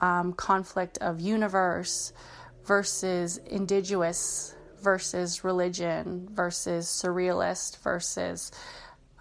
um, 0.00 0.32
conflict 0.32 0.98
of 0.98 1.20
universe 1.20 2.12
versus 2.64 3.38
indigenous 3.38 4.54
versus 4.82 5.44
religion 5.44 6.28
versus 6.30 6.86
surrealist 6.86 7.78
versus 7.78 8.52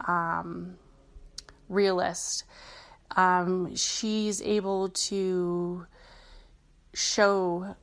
um, 0.08 0.76
realist. 1.74 2.44
um, 3.16 3.76
she's 3.76 4.42
able 4.42 4.90
to 4.90 5.86
show 6.94 7.76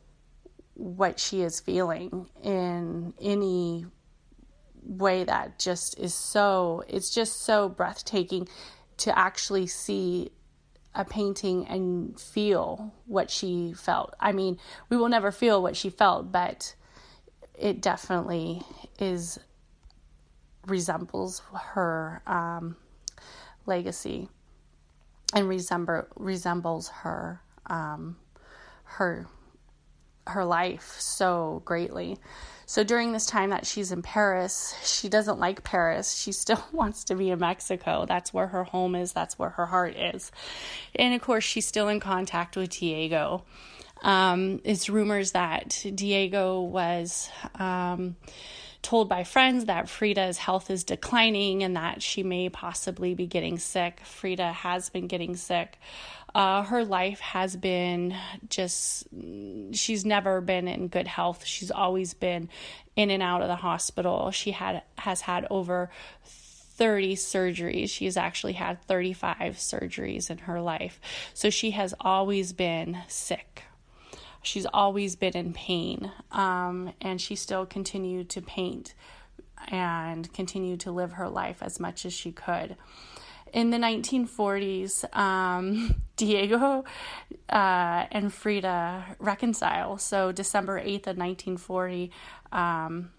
what 0.75 1.21
she 1.21 1.43
is 1.43 1.61
feeling 1.61 2.29
in 2.43 3.13
any 3.21 3.87
way 4.83 5.25
that 5.25 5.59
just 5.59 5.99
is 5.99 6.15
so 6.15 6.83
it's 6.89 7.11
just 7.11 7.43
so 7.43 7.69
breathtaking 7.69 8.49
to 8.97 9.17
actually 9.17 9.67
see 9.67 10.31
a 10.95 11.05
painting 11.05 11.67
and 11.69 12.19
feel 12.19 12.93
what 13.07 13.31
she 13.31 13.73
felt. 13.73 14.15
I 14.19 14.33
mean, 14.33 14.59
we 14.89 14.97
will 14.97 15.09
never 15.09 15.31
feel 15.31 15.63
what 15.63 15.77
she 15.77 15.91
felt, 15.91 16.33
but 16.33 16.75
it 17.57 17.81
definitely 17.81 18.63
is 18.99 19.39
resembles 20.67 21.43
her 21.75 22.23
um, 22.27 22.77
legacy 23.71 24.29
and 25.33 25.49
resemble 25.49 26.03
resembles 26.17 26.89
her 26.89 27.41
um, 27.67 28.17
her 28.85 29.27
her 30.27 30.45
life 30.45 30.97
so 30.99 31.63
greatly. 31.65 32.19
So 32.67 32.85
during 32.85 33.13
this 33.13 33.27
time 33.27 33.51
that 33.51 33.67
she's 33.67 33.91
in 33.91 34.03
Paris, 34.03 34.75
she 34.85 35.09
doesn't 35.09 35.41
like 35.41 35.65
Paris. 35.65 36.15
She 36.15 36.31
still 36.31 36.63
wants 36.73 37.05
to 37.05 37.15
be 37.15 37.31
in 37.31 37.39
Mexico. 37.41 38.05
That's 38.07 38.33
where 38.33 38.49
her 38.49 38.65
home 38.65 38.95
is, 38.95 39.13
that's 39.13 39.39
where 39.39 39.51
her 39.51 39.67
heart 39.67 39.97
is. 39.97 40.31
And 40.95 41.15
of 41.15 41.21
course, 41.21 41.45
she's 41.45 41.67
still 41.67 41.89
in 41.89 42.01
contact 42.01 42.57
with 42.57 42.71
Diego. 42.71 43.45
Um, 44.03 44.61
it's 44.65 44.89
rumors 44.89 45.33
that 45.33 45.85
Diego 45.95 46.61
was 46.61 47.29
um, 47.57 48.17
told 48.83 49.09
by 49.09 49.25
friends 49.25 49.67
that 49.67 49.89
Frida's 49.89 50.39
health 50.39 50.71
is 50.71 50.85
declining 50.85 51.63
and 51.63 51.77
that 51.77 52.03
she 52.03 52.23
may 52.23 52.49
possibly 52.49 53.15
be 53.15 53.27
getting 53.27 53.59
sick. 53.59 54.01
Frida 54.05 54.53
has 54.53 54.89
been 54.89 55.07
getting 55.07 55.37
sick. 55.37 55.79
Uh, 56.35 56.63
her 56.63 56.85
life 56.85 57.21
has 57.21 57.57
been 57.57 58.17
just, 58.49 59.07
she's 59.73 60.05
never 60.05 60.41
been 60.41 60.69
in 60.69 60.89
good 60.89 61.07
health. 61.07 61.45
She's 61.45 61.71
always 61.71 62.15
been 62.15 62.49
in 62.97 63.11
and 63.11 63.23
out 63.23 63.43
of 63.43 63.49
the 63.49 63.57
hospital. 63.57 64.31
She 64.31 64.53
had 64.53 64.83
has 64.99 65.23
had 65.23 65.47
over 65.51 65.91
30 66.25 67.17
surgeries. 67.17 67.91
She's 67.91 68.17
actually 68.17 68.55
had 68.55 68.83
35 68.85 69.57
surgeries 69.57 70.31
in 70.31 70.39
her 70.39 70.61
life. 70.61 71.01
So 71.35 71.51
she 71.51 71.73
has 71.73 71.95
always 72.01 72.53
been 72.53 72.99
sick 73.09 73.65
she's 74.43 74.67
always 74.73 75.17
been 75.17 75.37
in 75.37 75.53
pain 75.53 76.11
um, 76.33 76.93
and 77.01 77.21
she 77.21 77.35
still 77.35 77.67
continued 77.67 78.29
to 78.31 78.41
paint 78.41 78.95
and 79.69 80.33
continued 80.33 80.81
to 80.81 80.91
live 80.91 81.13
her 81.13 81.29
life 81.29 81.59
as 81.61 81.79
much 81.79 82.07
as 82.07 82.13
she 82.13 82.33
could. 82.33 82.77
In 83.53 83.71
the 83.71 83.79
1940s 83.79 85.17
um, 85.17 85.95
diego 86.17 86.85
uh, 87.49 88.07
and 88.11 88.33
frida 88.33 89.17
reconcile. 89.19 89.99
So 89.99 90.33
december 90.33 90.81
8th 90.81 91.09
of 91.09 91.17
1940 91.19 92.11
um, 92.53 93.11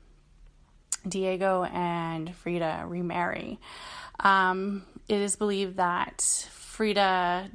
diego 1.07 1.63
and 1.65 2.33
frida 2.35 2.83
remarry. 2.87 3.59
Um, 4.19 4.83
it 5.07 5.17
is 5.17 5.35
believed 5.35 5.77
that 5.77 6.21
frida 6.51 7.49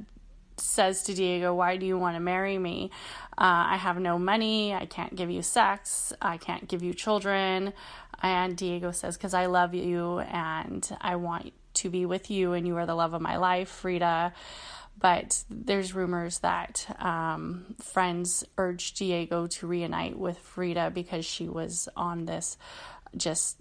says 0.57 1.03
to 1.03 1.13
Diego, 1.13 1.53
Why 1.53 1.77
do 1.77 1.85
you 1.85 1.97
want 1.97 2.15
to 2.15 2.19
marry 2.19 2.57
me? 2.57 2.91
Uh, 3.37 3.69
I 3.69 3.77
have 3.77 3.99
no 3.99 4.17
money. 4.17 4.73
I 4.73 4.85
can't 4.85 5.15
give 5.15 5.29
you 5.29 5.41
sex. 5.43 6.11
I 6.21 6.37
can't 6.37 6.67
give 6.67 6.81
you 6.81 6.93
children. 6.93 7.73
And 8.21 8.57
Diego 8.57 8.91
says, 8.91 9.15
Because 9.15 9.33
I 9.33 9.45
love 9.45 9.75
you 9.75 10.19
and 10.19 10.89
I 11.01 11.17
want 11.17 11.53
to 11.75 11.89
be 11.89 12.05
with 12.05 12.31
you 12.31 12.53
and 12.53 12.65
you 12.65 12.75
are 12.77 12.87
the 12.87 12.95
love 12.95 13.13
of 13.13 13.21
my 13.21 13.37
life, 13.37 13.69
Frida. 13.69 14.33
But 14.99 15.43
there's 15.49 15.93
rumors 15.93 16.39
that 16.39 16.87
um, 16.97 17.75
friends 17.79 18.43
urged 18.57 18.97
Diego 18.97 19.45
to 19.45 19.67
reunite 19.67 20.17
with 20.17 20.39
Frida 20.39 20.91
because 20.95 21.23
she 21.23 21.47
was 21.47 21.87
on 21.95 22.25
this 22.25 22.57
just 23.15 23.57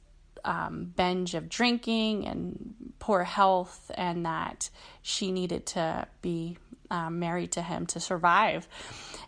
um, 0.47 0.93
binge 0.97 1.35
of 1.35 1.49
drinking 1.51 2.27
and 2.27 2.75
poor 2.99 3.25
health, 3.25 3.91
and 3.95 4.25
that 4.25 4.71
she 5.03 5.33
needed 5.33 5.67
to 5.67 6.07
be 6.23 6.57
um, 6.91 7.19
married 7.19 7.53
to 7.53 7.63
him 7.63 7.87
to 7.87 8.01
survive. 8.01 8.69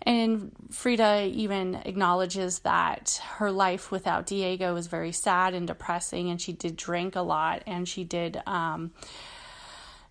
And 0.03 0.53
Frida 0.71 1.31
even 1.33 1.75
acknowledges 1.75 2.61
that 2.61 3.21
her 3.37 3.51
life 3.51 3.91
without 3.91 4.27
Diego 4.27 4.75
was 4.75 4.87
very 4.87 5.13
sad 5.13 5.55
and 5.55 5.67
depressing, 5.67 6.31
and 6.31 6.41
she 6.41 6.53
did 6.53 6.77
drink 6.77 7.17
a 7.17 7.21
lot, 7.21 7.63
and 7.67 7.89
she 7.89 8.05
did 8.05 8.41
um, 8.47 8.93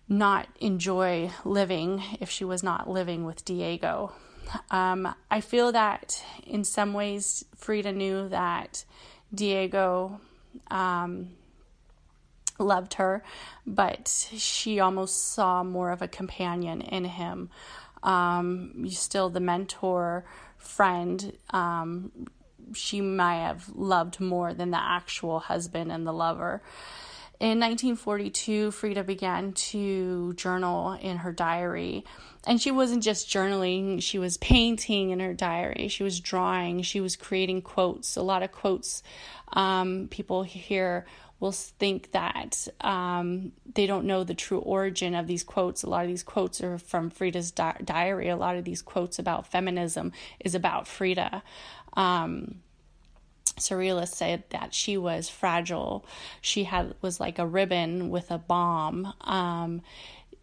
not 0.08 0.46
enjoy 0.60 1.30
living 1.44 2.02
if 2.20 2.30
she 2.30 2.44
was 2.44 2.62
not 2.62 2.88
living 2.88 3.24
with 3.24 3.44
Diego. 3.44 4.12
Um, 4.70 5.14
I 5.30 5.40
feel 5.40 5.72
that 5.72 6.22
in 6.46 6.64
some 6.64 6.92
ways, 6.92 7.44
Frida 7.56 7.92
knew 7.92 8.28
that 8.28 8.84
Diego 9.34 10.20
um, 10.70 11.30
loved 12.58 12.94
her, 12.94 13.22
but 13.66 14.08
she 14.36 14.80
almost 14.80 15.32
saw 15.32 15.62
more 15.62 15.90
of 15.90 16.02
a 16.02 16.08
companion 16.08 16.80
in 16.80 17.04
him. 17.04 17.50
Um, 18.02 18.88
still 18.88 19.30
the 19.30 19.40
mentor, 19.40 20.24
friend. 20.56 21.36
Um, 21.50 22.12
she 22.74 23.00
might 23.00 23.40
have 23.40 23.68
loved 23.74 24.20
more 24.20 24.54
than 24.54 24.70
the 24.70 24.80
actual 24.80 25.40
husband 25.40 25.90
and 25.90 26.06
the 26.06 26.12
lover. 26.12 26.62
In 27.40 27.60
1942, 27.60 28.72
Frida 28.72 29.04
began 29.04 29.52
to 29.52 30.34
journal 30.34 30.94
in 30.94 31.18
her 31.18 31.32
diary. 31.32 32.04
And 32.46 32.60
she 32.60 32.72
wasn't 32.72 33.04
just 33.04 33.28
journaling, 33.28 34.02
she 34.02 34.18
was 34.18 34.38
painting 34.38 35.10
in 35.10 35.20
her 35.20 35.34
diary. 35.34 35.86
She 35.88 36.02
was 36.02 36.18
drawing, 36.18 36.82
she 36.82 37.00
was 37.00 37.14
creating 37.14 37.62
quotes. 37.62 38.16
A 38.16 38.22
lot 38.22 38.42
of 38.42 38.50
quotes 38.50 39.02
um, 39.52 40.08
people 40.10 40.42
here 40.42 41.06
will 41.40 41.52
think 41.52 42.10
that 42.12 42.66
um, 42.80 43.52
they 43.74 43.86
don't 43.86 44.04
know 44.04 44.24
the 44.24 44.34
true 44.34 44.58
origin 44.58 45.14
of 45.14 45.26
these 45.26 45.44
quotes. 45.44 45.82
A 45.82 45.88
lot 45.88 46.02
of 46.02 46.08
these 46.08 46.22
quotes 46.22 46.60
are 46.60 46.78
from 46.78 47.10
Frida's 47.10 47.50
di- 47.50 47.80
diary. 47.84 48.28
A 48.28 48.36
lot 48.36 48.56
of 48.56 48.64
these 48.64 48.82
quotes 48.82 49.18
about 49.18 49.46
feminism 49.46 50.12
is 50.40 50.54
about 50.54 50.88
Frida. 50.88 51.42
Um, 51.94 52.56
said 53.60 54.44
that 54.50 54.72
she 54.72 54.96
was 54.96 55.28
fragile. 55.28 56.04
She 56.40 56.64
had 56.64 56.94
was 57.02 57.20
like 57.20 57.38
a 57.38 57.46
ribbon 57.46 58.10
with 58.10 58.30
a 58.30 58.38
bomb. 58.38 59.12
Um, 59.20 59.82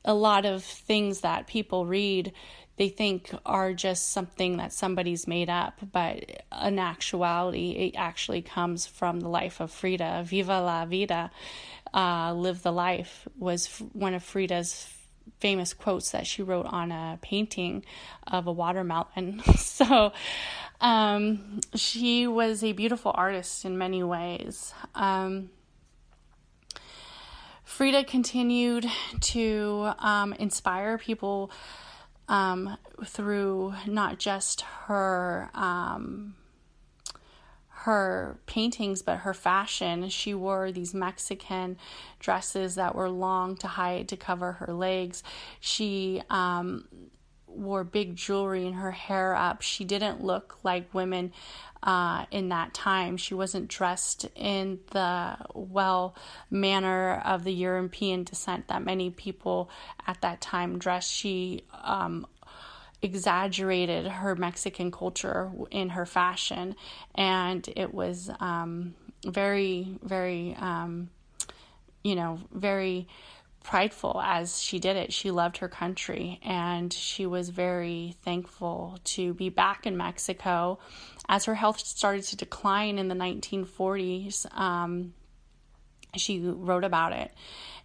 a 0.03 0.13
lot 0.13 0.45
of 0.45 0.63
things 0.63 1.21
that 1.21 1.47
people 1.47 1.85
read 1.85 2.31
they 2.77 2.89
think 2.89 3.31
are 3.45 3.73
just 3.73 4.11
something 4.11 4.57
that 4.57 4.73
somebody's 4.73 5.27
made 5.27 5.49
up, 5.49 5.79
but 5.91 6.43
in 6.63 6.77
actuality, 6.79 7.71
it 7.71 7.97
actually 7.97 8.41
comes 8.41 8.85
from 8.85 9.21
the 9.21 9.29
life 9.29 9.61
of 9.61 9.71
Frida. 9.71 10.23
Viva 10.25 10.59
la 10.59 10.85
vida, 10.85 11.31
uh, 11.93 12.33
live 12.33 12.63
the 12.63 12.73
life, 12.73 13.27
was 13.37 13.67
one 13.93 14.13
of 14.13 14.23
Frida's 14.23 14.89
famous 15.39 15.73
quotes 15.73 16.11
that 16.11 16.27
she 16.27 16.43
wrote 16.43 16.65
on 16.67 16.91
a 16.91 17.17
painting 17.21 17.85
of 18.27 18.47
a 18.47 18.51
watermelon. 18.51 19.41
so 19.57 20.11
um, 20.81 21.61
she 21.75 22.27
was 22.27 22.63
a 22.63 22.73
beautiful 22.73 23.11
artist 23.15 23.63
in 23.65 23.77
many 23.77 24.03
ways. 24.03 24.73
Um, 24.93 25.49
Frida 27.63 28.03
continued 28.03 28.85
to 29.21 29.93
um, 29.99 30.33
inspire 30.33 30.97
people 30.97 31.51
um, 32.27 32.77
through 33.05 33.73
not 33.85 34.19
just 34.19 34.61
her 34.61 35.49
um, 35.53 36.35
her 37.85 38.39
paintings, 38.47 39.03
but 39.03 39.17
her 39.17 39.33
fashion. 39.33 40.09
She 40.09 40.33
wore 40.33 40.71
these 40.71 40.93
Mexican 40.95 41.77
dresses 42.19 42.75
that 42.75 42.95
were 42.95 43.09
long 43.09 43.55
to 43.57 43.67
hide 43.67 44.07
to 44.09 44.17
cover 44.17 44.53
her 44.53 44.73
legs. 44.73 45.21
She 45.59 46.21
um, 46.31 46.87
wore 47.55 47.83
big 47.83 48.15
jewelry 48.15 48.65
and 48.65 48.75
her 48.75 48.91
hair 48.91 49.35
up. 49.35 49.61
She 49.61 49.83
didn't 49.83 50.23
look 50.23 50.57
like 50.63 50.93
women 50.93 51.31
uh, 51.83 52.25
in 52.31 52.49
that 52.49 52.73
time. 52.73 53.17
She 53.17 53.33
wasn't 53.33 53.67
dressed 53.67 54.27
in 54.35 54.79
the 54.91 55.37
well 55.53 56.15
manner 56.49 57.21
of 57.23 57.43
the 57.43 57.53
European 57.53 58.23
descent 58.23 58.67
that 58.67 58.83
many 58.83 59.09
people 59.09 59.69
at 60.07 60.21
that 60.21 60.41
time 60.41 60.79
dressed. 60.79 61.11
She 61.11 61.63
um, 61.83 62.25
exaggerated 63.01 64.07
her 64.07 64.35
Mexican 64.35 64.91
culture 64.91 65.51
in 65.69 65.89
her 65.89 66.05
fashion, 66.05 66.75
and 67.13 67.67
it 67.75 67.93
was 67.93 68.31
um, 68.39 68.95
very, 69.25 69.97
very, 70.01 70.55
um, 70.59 71.09
you 72.03 72.15
know, 72.15 72.39
very 72.51 73.07
prideful 73.65 74.21
as 74.23 74.61
she 74.61 74.79
did 74.79 74.95
it. 74.95 75.11
She 75.11 75.31
loved 75.31 75.57
her 75.57 75.67
country 75.67 76.39
and 76.43 76.93
she 76.93 77.25
was 77.25 77.49
very 77.49 78.15
thankful 78.23 78.99
to 79.05 79.33
be 79.33 79.49
back 79.49 79.87
in 79.87 79.97
Mexico. 79.97 80.77
As 81.27 81.45
her 81.45 81.55
health 81.55 81.79
started 81.79 82.23
to 82.25 82.35
decline 82.37 82.99
in 82.99 83.07
the 83.07 83.15
1940s, 83.15 84.45
um, 84.55 85.13
she 86.15 86.39
wrote 86.39 86.83
about 86.83 87.13
it. 87.13 87.31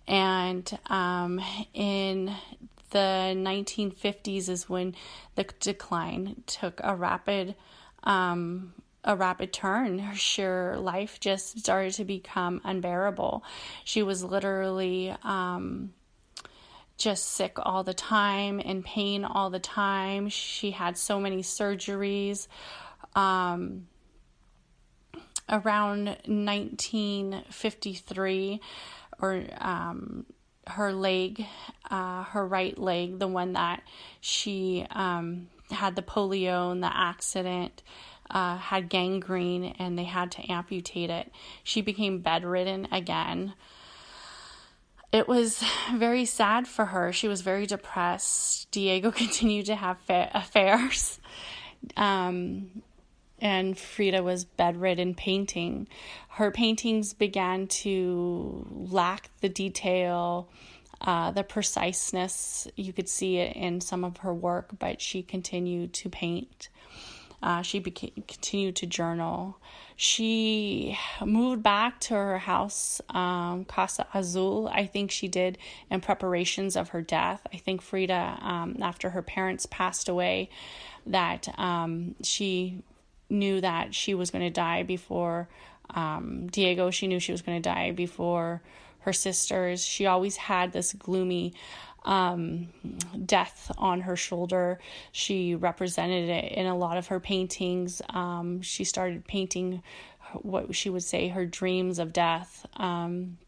And 0.07 0.79
um, 0.87 1.41
in 1.73 2.35
the 2.91 3.35
1950s 3.37 4.49
is 4.49 4.69
when 4.69 4.95
the 5.35 5.47
decline 5.61 6.43
took 6.47 6.81
a 6.85 6.95
rapid 6.95 7.55
um, 8.05 8.75
a 9.05 9.17
rapid 9.17 9.53
turn. 9.53 9.99
Her 9.99 10.17
sheer 10.17 10.77
life 10.79 11.21
just 11.21 11.59
started 11.59 11.95
to 11.95 12.05
become 12.05 12.61
unbearable. 12.65 13.43
She 13.85 14.03
was 14.03 14.23
literally 14.23 15.15
um, 15.23 15.95
just 16.99 17.29
sick 17.29 17.55
all 17.59 17.83
the 17.83 17.95
time, 17.95 18.61
in 18.61 18.83
pain 18.83 19.25
all 19.25 19.51
the 19.51 19.59
time. 19.59 20.29
She 20.29 20.73
had 20.73 20.99
so 20.99 21.19
many 21.19 21.43
surgeries. 21.43 22.47
Um, 23.15 23.87
around 25.51 26.17
1953, 26.27 28.61
or 29.21 29.45
um, 29.59 30.25
her 30.67 30.93
leg, 30.93 31.47
uh, 31.91 32.25
her 32.25 32.47
right 32.47 32.77
leg, 32.79 33.19
the 33.19 33.27
one 33.27 33.55
that 33.55 33.83
she 34.21 34.87
um, 34.91 35.49
had 35.71 35.97
the 35.97 36.03
polio 36.03 36.71
and 36.73 36.83
the 36.83 36.95
accident, 36.95 37.83
uh, 38.31 38.57
had 38.57 38.89
gangrene 38.89 39.75
and 39.79 39.99
they 39.99 40.05
had 40.05 40.31
to 40.33 40.53
amputate 40.53 41.11
it. 41.11 41.33
She 41.65 41.83
became 41.83 42.21
bedridden 42.21 42.89
again. 42.93 43.55
It 45.13 45.27
was 45.27 45.63
very 45.95 46.25
sad 46.25 46.69
for 46.69 46.87
her. 46.87 47.13
She 47.13 47.27
was 47.27 47.41
very 47.41 47.67
depressed. 47.67 48.71
Diego 48.71 49.11
continued 49.23 49.67
to 49.67 49.75
have 49.75 49.99
fa- 50.01 50.31
affairs. 50.33 51.19
Um, 51.97 52.83
and 53.41 53.77
Frida 53.77 54.23
was 54.23 54.45
bedridden 54.45 55.15
painting. 55.15 55.89
Her 56.29 56.51
paintings 56.51 57.15
began 57.15 57.67
to 57.69 58.67
lack 58.71 59.31
the 59.41 59.49
detail, 59.49 60.49
uh, 61.01 61.31
the 61.31 61.43
preciseness. 61.43 62.69
You 62.77 62.93
could 62.93 63.09
see 63.09 63.39
it 63.39 63.57
in 63.57 63.81
some 63.81 64.05
of 64.05 64.19
her 64.19 64.35
work, 64.35 64.79
but 64.79 65.01
she 65.01 65.23
continued 65.23 65.95
to 65.95 66.11
paint. 66.11 66.69
Uh, 67.43 67.63
she 67.63 67.79
became, 67.79 68.13
continued 68.29 68.77
to 68.77 68.87
journal. 68.87 69.59
She 69.97 70.99
moved 71.25 71.63
back 71.63 72.01
to 72.01 72.15
her 72.15 72.39
house, 72.39 73.01
um, 73.11 73.65
Casa 73.65 74.07
Azul. 74.13 74.69
I 74.73 74.87
think 74.87 75.11
she 75.11 75.29
did 75.29 75.59
in 75.91 76.01
preparations 76.01 76.77
of 76.77 76.91
her 76.91 77.03
death. 77.03 77.47
I 77.53 77.57
think 77.57 77.83
Frida, 77.83 78.39
um, 78.41 78.77
after 78.83 79.11
her 79.11 79.23
parents 79.23 79.67
passed 79.67 80.09
away, 80.09 80.51
that 81.07 81.49
um, 81.59 82.15
she 82.23 82.83
knew 83.31 83.61
that 83.61 83.95
she 83.95 84.15
was 84.15 84.31
going 84.31 84.45
to 84.45 84.51
die 84.51 84.83
before 84.83 85.49
um, 85.95 86.47
Diego. 86.49 86.91
She 86.91 87.07
knew 87.07 87.21
she 87.21 87.33
was 87.33 87.43
going 87.43 87.61
to 87.61 87.69
die 87.69 87.93
before 87.93 88.63
her 89.01 89.13
sisters. 89.13 89.85
She 89.85 90.07
always 90.07 90.37
had 90.37 90.73
this 90.73 90.93
gloomy 90.93 91.55
um, 92.05 92.69
death 93.27 93.71
on 93.79 94.03
her 94.03 94.17
shoulder. 94.17 94.79
She 95.13 95.55
represented 95.55 96.29
it 96.29 96.53
in 96.53 96.67
a 96.67 96.77
lot 96.77 96.97
of 96.97 97.09
her 97.09 97.21
paintings. 97.21 98.01
Um, 98.09 98.63
she 98.63 98.85
started 98.85 99.25
painting 99.25 99.83
what 100.43 100.75
she 100.75 100.91
would 100.91 101.03
say 101.03 101.29
her 101.29 101.47
dreams 101.47 101.99
of 101.99 102.13
death. 102.13 102.67
Um, 102.75 103.39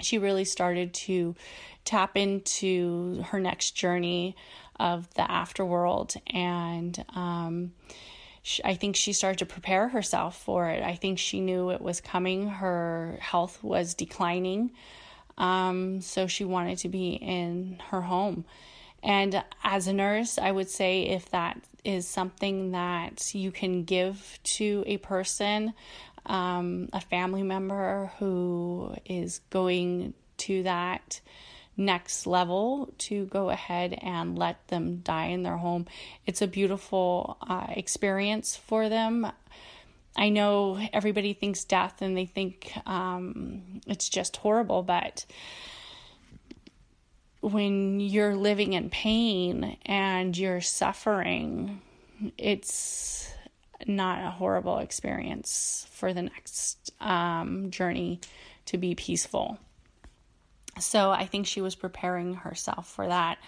she 0.00 0.18
really 0.18 0.44
started 0.44 0.92
to 0.92 1.34
tap 1.84 2.16
into 2.16 3.22
her 3.28 3.40
next 3.40 3.72
journey 3.72 4.36
of 4.78 5.12
the 5.14 5.22
afterworld 5.22 6.16
and 6.26 7.02
um, 7.14 7.72
I 8.64 8.74
think 8.74 8.94
she 8.94 9.12
started 9.12 9.38
to 9.38 9.46
prepare 9.46 9.88
herself 9.88 10.40
for 10.40 10.68
it. 10.68 10.82
I 10.82 10.94
think 10.94 11.18
she 11.18 11.40
knew 11.40 11.70
it 11.70 11.80
was 11.80 12.00
coming. 12.00 12.48
Her 12.48 13.18
health 13.20 13.62
was 13.62 13.94
declining. 13.94 14.70
Um, 15.38 16.00
so 16.00 16.26
she 16.26 16.44
wanted 16.44 16.78
to 16.78 16.88
be 16.88 17.10
in 17.10 17.80
her 17.90 18.00
home. 18.00 18.44
And 19.02 19.44
as 19.62 19.86
a 19.86 19.92
nurse, 19.92 20.38
I 20.38 20.50
would 20.50 20.68
say 20.68 21.02
if 21.02 21.30
that 21.30 21.60
is 21.84 22.08
something 22.08 22.72
that 22.72 23.34
you 23.34 23.52
can 23.52 23.84
give 23.84 24.38
to 24.42 24.82
a 24.86 24.96
person, 24.96 25.74
um, 26.24 26.88
a 26.92 27.00
family 27.00 27.42
member 27.42 28.10
who 28.18 28.94
is 29.04 29.40
going 29.50 30.14
to 30.38 30.64
that 30.64 31.20
next 31.76 32.26
level 32.26 32.92
to 32.98 33.26
go 33.26 33.50
ahead 33.50 33.98
and 34.00 34.38
let 34.38 34.66
them 34.68 34.98
die 34.98 35.26
in 35.26 35.42
their 35.42 35.58
home. 35.58 35.86
It's 36.24 36.42
a 36.42 36.46
beautiful 36.46 37.36
uh, 37.42 37.66
experience 37.68 38.56
for 38.56 38.88
them. 38.88 39.30
I 40.16 40.30
know 40.30 40.78
everybody 40.92 41.34
thinks 41.34 41.64
death 41.64 42.00
and 42.00 42.16
they 42.16 42.26
think 42.26 42.72
um, 42.86 43.80
it's 43.86 44.08
just 44.08 44.38
horrible, 44.38 44.82
but 44.82 45.26
when 47.40 48.00
you're 48.00 48.34
living 48.34 48.72
in 48.72 48.90
pain 48.90 49.76
and 49.84 50.36
you're 50.36 50.62
suffering, 50.62 51.80
it's 52.38 53.30
not 53.86 54.24
a 54.24 54.30
horrible 54.30 54.78
experience 54.78 55.86
for 55.90 56.14
the 56.14 56.22
next 56.22 56.92
um, 57.00 57.70
journey 57.70 58.20
to 58.64 58.78
be 58.78 58.94
peaceful. 58.94 59.58
So 60.80 61.10
I 61.10 61.26
think 61.26 61.46
she 61.46 61.60
was 61.60 61.74
preparing 61.74 62.34
herself 62.34 62.88
for 62.88 63.06
that. 63.06 63.38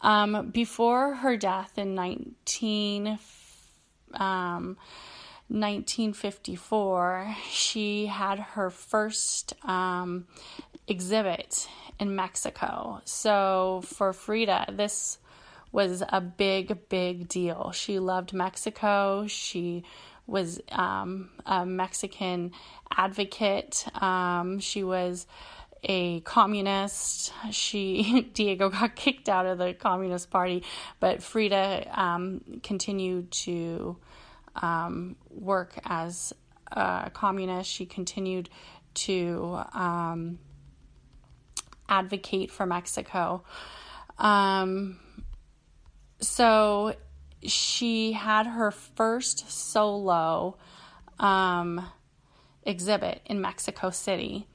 Um, 0.00 0.50
before 0.50 1.14
her 1.14 1.36
death 1.36 1.78
in 1.78 1.94
19, 1.94 3.18
um, 4.14 4.76
1954, 5.48 7.36
she 7.50 8.06
had 8.06 8.38
her 8.38 8.70
first 8.70 9.54
um, 9.68 10.26
exhibit 10.88 11.68
in 11.98 12.16
Mexico. 12.16 13.00
So 13.04 13.82
for 13.84 14.12
Frida, 14.12 14.72
this 14.72 15.18
was 15.70 16.02
a 16.08 16.20
big, 16.20 16.88
big 16.88 17.28
deal. 17.28 17.72
She 17.72 17.98
loved 17.98 18.32
Mexico. 18.32 19.26
She 19.26 19.84
was 20.26 20.60
um, 20.72 21.30
a 21.44 21.66
Mexican 21.66 22.52
advocate. 22.96 23.84
Um, 24.00 24.60
she 24.60 24.82
was 24.82 25.26
a 25.82 26.20
communist. 26.20 27.32
She 27.50 28.30
Diego 28.34 28.70
got 28.70 28.96
kicked 28.96 29.28
out 29.28 29.46
of 29.46 29.58
the 29.58 29.74
Communist 29.74 30.30
Party, 30.30 30.62
but 31.00 31.22
Frida 31.22 32.00
um, 32.00 32.60
continued 32.62 33.30
to 33.32 33.96
um, 34.56 35.16
work 35.30 35.78
as 35.84 36.32
a 36.72 37.10
communist. 37.12 37.70
She 37.70 37.86
continued 37.86 38.48
to 38.94 39.60
um, 39.72 40.38
advocate 41.88 42.50
for 42.50 42.66
Mexico. 42.66 43.44
Um, 44.18 44.98
so 46.20 46.94
she 47.42 48.12
had 48.12 48.46
her 48.46 48.70
first 48.70 49.50
solo 49.50 50.56
um, 51.18 51.86
exhibit 52.62 53.20
in 53.26 53.40
Mexico 53.40 53.90
City 53.90 54.46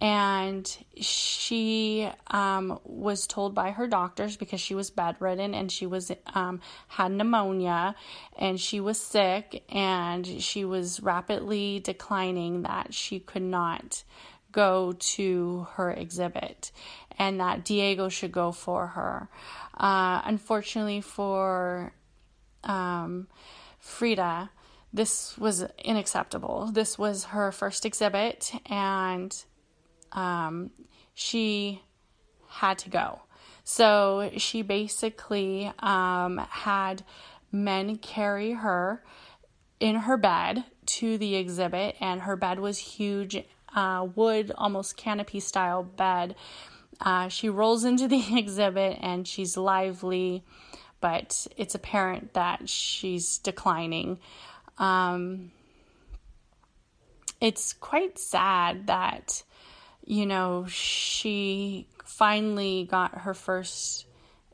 and 0.00 0.78
she 0.98 2.08
um, 2.28 2.80
was 2.84 3.26
told 3.26 3.54
by 3.54 3.70
her 3.70 3.86
doctors 3.86 4.36
because 4.36 4.60
she 4.60 4.74
was 4.74 4.90
bedridden 4.90 5.54
and 5.54 5.70
she 5.70 5.86
was 5.86 6.10
um, 6.34 6.60
had 6.88 7.12
pneumonia 7.12 7.94
and 8.38 8.58
she 8.58 8.80
was 8.80 8.98
sick 8.98 9.62
and 9.68 10.26
she 10.26 10.64
was 10.64 11.00
rapidly 11.00 11.80
declining 11.80 12.62
that 12.62 12.94
she 12.94 13.20
could 13.20 13.42
not 13.42 14.02
go 14.52 14.92
to 14.98 15.66
her 15.74 15.90
exhibit 15.90 16.72
and 17.18 17.38
that 17.38 17.64
Diego 17.64 18.08
should 18.08 18.32
go 18.32 18.52
for 18.52 18.88
her. 18.88 19.28
Uh, 19.76 20.22
unfortunately 20.24 21.02
for 21.02 21.92
um, 22.64 23.28
Frida, 23.78 24.50
this 24.92 25.36
was 25.36 25.64
unacceptable. 25.86 26.70
This 26.72 26.98
was 26.98 27.24
her 27.24 27.52
first 27.52 27.84
exhibit 27.84 28.52
and 28.66 29.44
um, 30.12 30.70
she 31.14 31.82
had 32.48 32.78
to 32.78 32.90
go. 32.90 33.20
So 33.64 34.30
she 34.36 34.62
basically 34.62 35.72
um, 35.78 36.38
had 36.50 37.04
men 37.52 37.96
carry 37.96 38.52
her 38.52 39.02
in 39.78 39.96
her 39.96 40.16
bed 40.16 40.64
to 40.86 41.18
the 41.18 41.36
exhibit, 41.36 41.96
and 42.00 42.22
her 42.22 42.36
bed 42.36 42.58
was 42.58 42.78
huge, 42.78 43.42
uh, 43.74 44.06
wood, 44.14 44.52
almost 44.56 44.96
canopy 44.96 45.40
style 45.40 45.82
bed. 45.82 46.34
Uh, 47.00 47.28
she 47.28 47.48
rolls 47.48 47.84
into 47.84 48.08
the 48.08 48.22
exhibit 48.38 48.98
and 49.00 49.26
she's 49.26 49.56
lively, 49.56 50.44
but 51.00 51.46
it's 51.56 51.74
apparent 51.74 52.34
that 52.34 52.68
she's 52.68 53.38
declining. 53.38 54.18
Um, 54.78 55.52
it's 57.40 57.72
quite 57.72 58.18
sad 58.18 58.86
that 58.88 59.42
you 60.10 60.26
know, 60.26 60.66
she 60.66 61.86
finally 62.04 62.82
got 62.90 63.18
her 63.18 63.32
first 63.32 64.06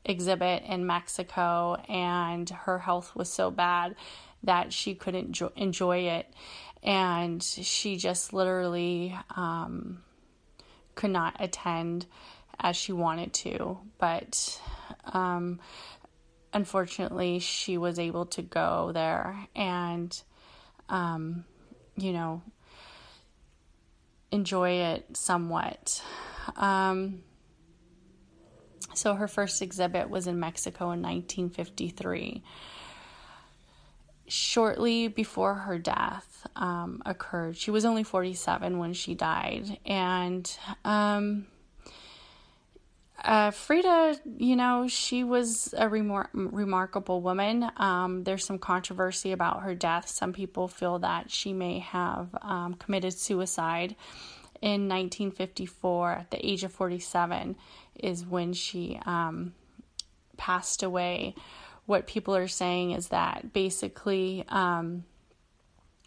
exhibit 0.05 0.63
in 0.65 0.85
Mexico 0.85 1.77
and 1.89 2.51
her 2.51 2.79
health 2.79 3.17
was 3.17 3.33
so 3.33 3.51
bad 3.51 3.97
that 4.43 4.71
she 4.71 4.95
couldn't 4.95 5.33
jo- 5.33 5.53
enjoy 5.57 6.01
it. 6.09 6.31
And 6.83 7.43
she 7.43 7.97
just 7.97 8.35
literally 8.35 9.17
um, 9.35 10.03
could 10.95 11.11
not 11.11 11.37
attend 11.41 12.05
as 12.61 12.77
she 12.77 12.93
wanted 12.93 13.33
to. 13.33 13.79
But 13.97 14.61
um, 15.07 15.59
unfortunately, 16.53 17.39
she 17.39 17.79
was 17.79 17.99
able 17.99 18.27
to 18.27 18.43
go 18.43 18.91
there 18.93 19.49
and, 19.57 20.23
um, 20.91 21.47
you 21.97 22.13
know, 22.13 22.43
enjoy 24.31 24.71
it 24.71 25.17
somewhat. 25.17 26.03
Um, 26.57 27.23
so 28.95 29.15
her 29.15 29.29
first 29.29 29.61
exhibit 29.63 30.09
was 30.09 30.27
in 30.27 30.41
Mexico 30.41 30.85
in 30.93 31.03
1953. 31.03 32.43
Shortly 34.29 35.09
before 35.09 35.55
her 35.55 35.79
death 35.79 36.47
um, 36.57 37.03
occurred, 37.07 37.57
she 37.57 37.71
was 37.71 37.85
only 37.85 38.03
47 38.03 38.79
when 38.79 38.93
she 38.93 39.15
died, 39.15 39.79
and 39.87 40.51
um, 40.85 41.47
uh, 43.25 43.51
Frida, 43.51 44.21
you 44.37 44.57
know, 44.57 44.87
she 44.89 45.25
was 45.25 45.75
a 45.77 45.87
remar- 45.87 46.29
remarkable 46.33 47.23
woman. 47.23 47.71
Um, 47.77 48.25
there's 48.25 48.45
some 48.45 48.59
controversy 48.59 49.33
about 49.33 49.63
her 49.63 49.75
death. 49.75 50.09
Some 50.09 50.33
people 50.33 50.69
feel 50.69 50.99
that 51.01 51.31
she 51.31 51.53
may 51.53 51.79
have 51.79 52.29
um, 52.43 52.75
committed 52.75 53.15
suicide 53.15 53.97
in 54.61 54.89
1954 54.89 56.13
at 56.13 56.31
the 56.31 56.47
age 56.47 56.65
of 56.65 56.73
47 56.73 57.57
is 57.95 58.27
when 58.27 58.53
she 58.53 59.01
um, 59.07 59.55
passed 60.37 60.83
away. 60.83 61.35
What 61.87 62.07
people 62.07 62.37
are 62.37 62.49
saying 62.49 62.93
is 62.93 63.09
that 63.09 63.53
basically 63.53 64.45
um, 64.49 65.05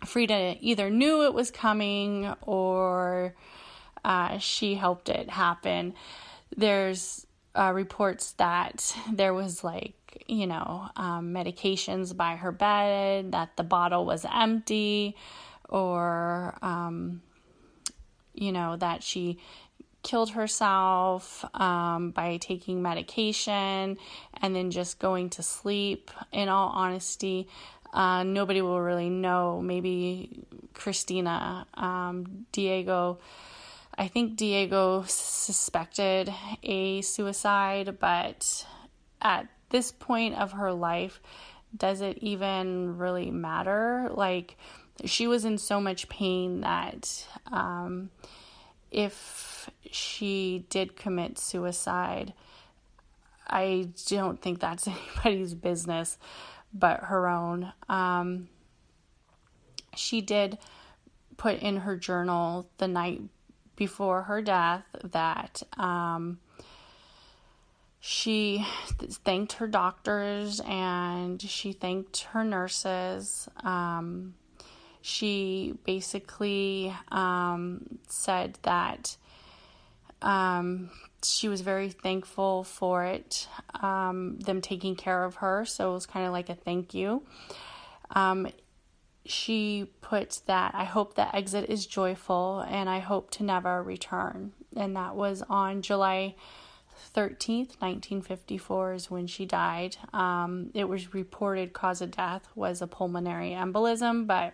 Frida 0.05 0.57
either 0.60 0.89
knew 0.89 1.24
it 1.26 1.34
was 1.34 1.51
coming 1.51 2.34
or 2.41 3.36
uh, 4.03 4.38
she 4.38 4.76
helped 4.76 5.10
it 5.10 5.30
happen 5.30 5.93
there's 6.56 7.26
uh, 7.56 7.72
reports 7.74 8.34
that 8.34 8.95
there 9.12 9.34
was 9.34 9.64
like 9.64 10.24
you 10.28 10.47
know 10.47 10.88
um, 10.95 11.34
medications 11.34 12.16
by 12.16 12.36
her 12.36 12.52
bed 12.52 13.32
that 13.32 13.56
the 13.58 13.64
bottle 13.64 14.06
was 14.06 14.26
empty 14.32 15.16
or 15.68 16.58
um, 16.62 17.22
you 18.34 18.52
know 18.52 18.76
that 18.78 19.04
she 19.04 19.39
killed 20.02 20.30
herself 20.32 21.43
um, 21.60 22.12
by 22.12 22.38
taking 22.38 22.82
medication 22.82 23.97
and 24.41 24.56
then 24.56 24.72
just 24.72 24.97
going 24.97 25.30
to 25.30 25.43
sleep. 25.43 26.10
In 26.32 26.47
all 26.47 26.70
honesty 26.70 27.47
uh, 27.91 28.24
nobody 28.24 28.62
will 28.62 28.80
really 28.80 29.10
know. 29.10 29.62
Maybe 29.62 30.45
christina 30.74 31.68
um, 31.74 32.45
diego 32.52 33.20
I 34.00 34.08
think 34.08 34.38
Diego 34.38 35.04
suspected 35.08 36.34
a 36.64 37.02
suicide, 37.02 37.97
but 38.00 38.66
at 39.22 39.50
this 39.72 39.91
point 39.91 40.36
of 40.36 40.54
her 40.54 40.72
life, 40.72 41.22
does 41.76 42.00
it 42.00 42.20
even 42.20 42.97
really 42.97 43.30
matter? 43.30 44.10
Like, 44.10 44.56
she 45.04 45.28
was 45.28 45.43
in 45.43 45.58
so 45.58 45.82
much 45.82 46.08
pain 46.08 46.62
that 46.62 47.28
um, 47.52 48.10
if 48.89 49.70
she 49.91 50.66
did 50.70 50.95
commit 50.95 51.38
suicide, 51.38 52.34
I 53.45 53.89
don't 54.08 54.41
think 54.41 54.62
that's 54.62 54.88
anybody's 55.26 55.54
business 55.54 56.18
but 56.74 57.02
her 57.02 57.28
own. 57.28 57.74
Um, 57.89 58.47
she 59.93 60.22
did 60.22 60.58
put 61.38 61.60
in 61.60 61.78
her 61.78 61.97
journal 61.97 62.70
the 62.78 62.88
night 62.88 63.22
before 63.80 64.23
her 64.23 64.41
death 64.41 64.84
that 65.05 65.63
um, 65.77 66.38
she 68.01 68.65
thanked 69.23 69.53
her 69.53 69.67
doctors 69.67 70.59
and 70.59 71.41
she 71.41 71.71
thanked 71.71 72.23
her 72.34 72.43
nurses. 72.43 73.47
Um, 73.63 74.36
she 75.01 75.75
basically 75.86 76.93
um, 77.09 77.99
said 78.09 78.59
that 78.63 79.15
um, 80.21 80.89
she 81.23 81.47
was 81.47 81.61
very 81.61 81.89
thankful 81.89 82.65
for 82.65 83.05
it, 83.05 83.47
um, 83.82 84.39
them 84.39 84.59
taking 84.59 84.97
care 84.97 85.23
of 85.23 85.36
her. 85.36 85.63
So 85.63 85.91
it 85.91 85.93
was 85.93 86.05
kind 86.05 86.25
of 86.25 86.34
like 86.34 86.49
a 86.49 86.55
thank 86.55 86.93
you. 86.93 87.23
She 89.26 89.91
put 90.01 90.41
that 90.45 90.74
I 90.74 90.86
hope 90.86 91.13
the 91.13 91.34
exit 91.36 91.70
is 91.70 91.86
joyful 91.86 92.65
and 92.67 92.89
I 92.89 92.99
hope 92.99 93.32
to 93.32 93.43
never 93.43 93.84
return. 93.84 94.53
And 94.76 94.95
that 94.95 95.15
was 95.15 95.43
on 95.49 95.82
July 95.82 96.36
13th, 97.15 97.80
1954, 97.80 98.93
is 98.93 99.11
when 99.11 99.28
she 99.28 99.45
died. 99.45 99.97
Um, 100.13 100.72
it 100.74 100.88
was 100.88 101.13
reported 101.13 101.74
cause 101.74 102.01
of 102.01 102.11
death 102.11 102.47
was 102.55 102.82
a 102.82 102.88
pulmonary 102.88 103.51
embolism, 103.51 104.28
but 104.28 104.53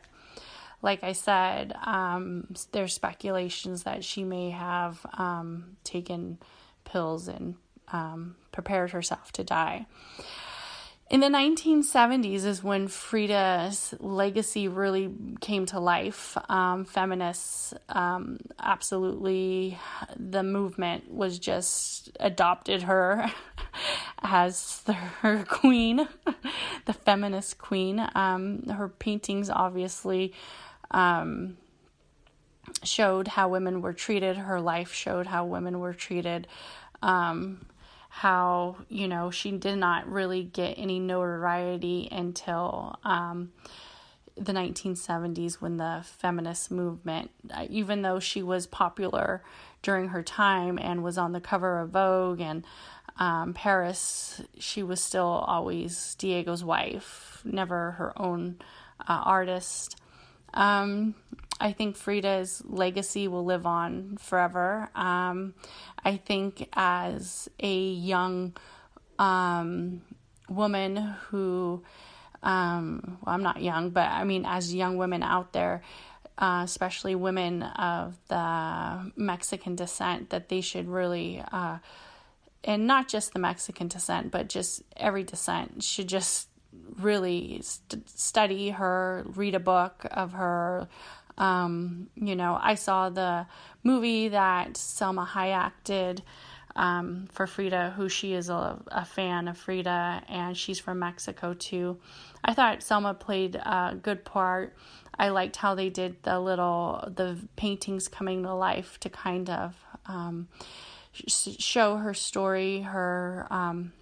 like 0.82 1.03
I 1.03 1.13
said, 1.13 1.74
um, 1.84 2.53
there's 2.72 2.93
speculations 2.93 3.84
that 3.84 4.03
she 4.03 4.24
may 4.24 4.51
have 4.51 5.05
um, 5.18 5.78
taken 5.84 6.38
pills 6.84 7.28
and 7.28 7.55
um, 7.91 8.36
prepared 8.51 8.91
herself 8.91 9.32
to 9.34 9.43
die. 9.43 9.88
In 11.08 11.20
the 11.20 11.28
1970s 11.28 12.45
is 12.45 12.64
when 12.64 12.88
Frida's 12.88 13.93
legacy 13.99 14.68
really 14.68 15.14
came 15.39 15.68
to 15.68 15.80
life. 15.80 16.36
Um, 16.49 16.84
feminists, 16.84 17.76
um, 17.89 18.39
absolutely, 18.60 19.78
the 20.18 20.41
movement 20.41 21.12
was 21.12 21.38
just 21.38 22.10
adopted 22.20 22.84
her 22.84 23.32
as 24.24 24.82
the, 24.88 24.93
her 24.93 25.43
queen, 25.47 26.08
the 26.86 26.93
feminist 26.93 27.60
queen. 27.60 28.03
Um, 28.16 28.64
her 28.64 28.89
paintings 28.89 29.51
obviously 29.51 30.34
um, 30.89 31.58
showed 32.82 33.28
how 33.28 33.49
women 33.49 33.84
were 33.84 33.93
treated. 33.93 34.38
Her 34.38 34.60
life 34.60 34.91
showed 34.91 35.28
how 35.28 35.45
women 35.45 35.80
were 35.80 35.93
treated. 35.93 36.47
Um, 37.03 37.64
how 38.20 38.78
you 38.89 39.07
know 39.07 39.30
she 39.30 39.51
did 39.51 39.76
not 39.76 40.07
really 40.09 40.43
get 40.43 40.78
any 40.78 40.99
notoriety 40.99 42.07
until 42.11 42.97
um, 43.03 43.51
the 44.38 44.53
1970s 44.53 45.55
when 45.55 45.78
the 45.78 46.01
feminist 46.03 46.72
movement 46.72 47.32
uh, 47.53 47.66
even 47.70 48.01
though 48.01 48.20
she 48.20 48.41
was 48.41 48.68
popular 48.68 49.43
during 49.82 50.09
her 50.09 50.24
time 50.24 50.80
and 50.82 51.03
was 51.03 51.18
on 51.18 51.32
the 51.32 51.41
cover 51.41 51.80
of 51.80 51.89
vogue 51.89 52.41
and 52.41 52.66
um, 53.18 53.53
paris 53.53 54.41
she 54.59 54.82
was 54.82 55.01
still 55.01 55.43
always 55.47 56.16
diego's 56.16 56.63
wife 56.63 57.41
never 57.45 57.91
her 57.91 58.13
own 58.16 58.57
uh, 58.99 59.22
artist. 59.26 59.99
Um, 60.53 61.16
I 61.60 61.72
think 61.72 61.95
Frida's 61.95 62.62
legacy 62.66 63.28
will 63.28 63.45
live 63.45 63.66
on 63.66 64.18
forever. 64.20 64.89
Um, 64.93 65.53
I 66.03 66.18
think 66.18 66.68
as 66.74 67.49
a 67.60 67.89
young 67.91 68.56
um, 69.18 70.01
woman 70.49 70.97
who, 71.30 71.84
um, 72.43 73.18
well, 73.26 73.36
I'm 73.36 73.43
not 73.43 73.62
young, 73.62 73.91
but 73.91 74.10
I 74.10 74.26
mean, 74.26 74.45
as 74.45 74.74
young 74.74 74.97
women 74.97 75.24
out 75.24 75.53
there, 75.53 75.82
uh, 76.38 76.62
especially 76.66 77.16
women 77.16 77.64
of 77.64 78.18
the 78.28 79.12
Mexican 79.16 79.76
descent, 79.76 80.32
that 80.32 80.49
they 80.49 80.60
should 80.60 80.89
really, 80.89 81.41
uh, 81.51 81.78
and 82.66 82.86
not 82.86 83.08
just 83.08 83.32
the 83.32 83.39
Mexican 83.39 83.88
descent, 83.88 84.32
but 84.32 84.49
just 84.49 84.84
every 84.97 85.24
descent, 85.24 85.84
should 85.84 86.10
just 86.10 86.49
really 86.99 87.62
st- 87.62 88.10
study 88.10 88.72
her, 88.72 89.24
read 89.28 89.56
a 89.56 89.60
book 89.60 90.06
of 90.12 90.34
her. 90.34 90.89
Um, 91.38 92.08
you 92.16 92.36
know, 92.36 92.58
I 92.62 92.76
saw 92.76 93.10
the 93.10 93.46
movie 93.84 94.30
that 94.30 94.74
Salma 94.74 95.28
Hayek 95.28 95.74
did 95.84 96.24
um, 96.76 97.28
for 97.32 97.48
Frida, 97.48 97.94
who 97.96 98.10
she 98.10 98.34
is 98.34 98.50
a, 98.50 98.80
a, 98.88 99.06
fan 99.06 99.48
of 99.48 99.58
Frida, 99.58 100.24
and 100.28 100.58
she's 100.58 100.80
from 100.80 101.00
Mexico 101.00 101.54
too. 101.54 101.98
I 102.44 102.54
thought 102.54 102.84
Selma 102.84 103.14
played 103.14 103.56
a 103.56 103.98
good 104.02 104.26
part. 104.26 104.76
I 105.18 105.30
liked 105.30 105.56
how 105.56 105.76
they 105.76 105.90
did 105.90 106.22
the 106.24 106.40
little 106.40 107.10
the 107.16 107.38
paintings 107.56 108.10
coming 108.10 108.44
to 108.44 108.54
life 108.54 109.00
to 109.02 109.10
kind 109.10 109.50
of 109.50 109.76
um, 110.06 110.50
show 111.14 111.96
her 111.96 112.14
story, 112.14 112.82
her 112.82 113.48
um, 113.50 113.94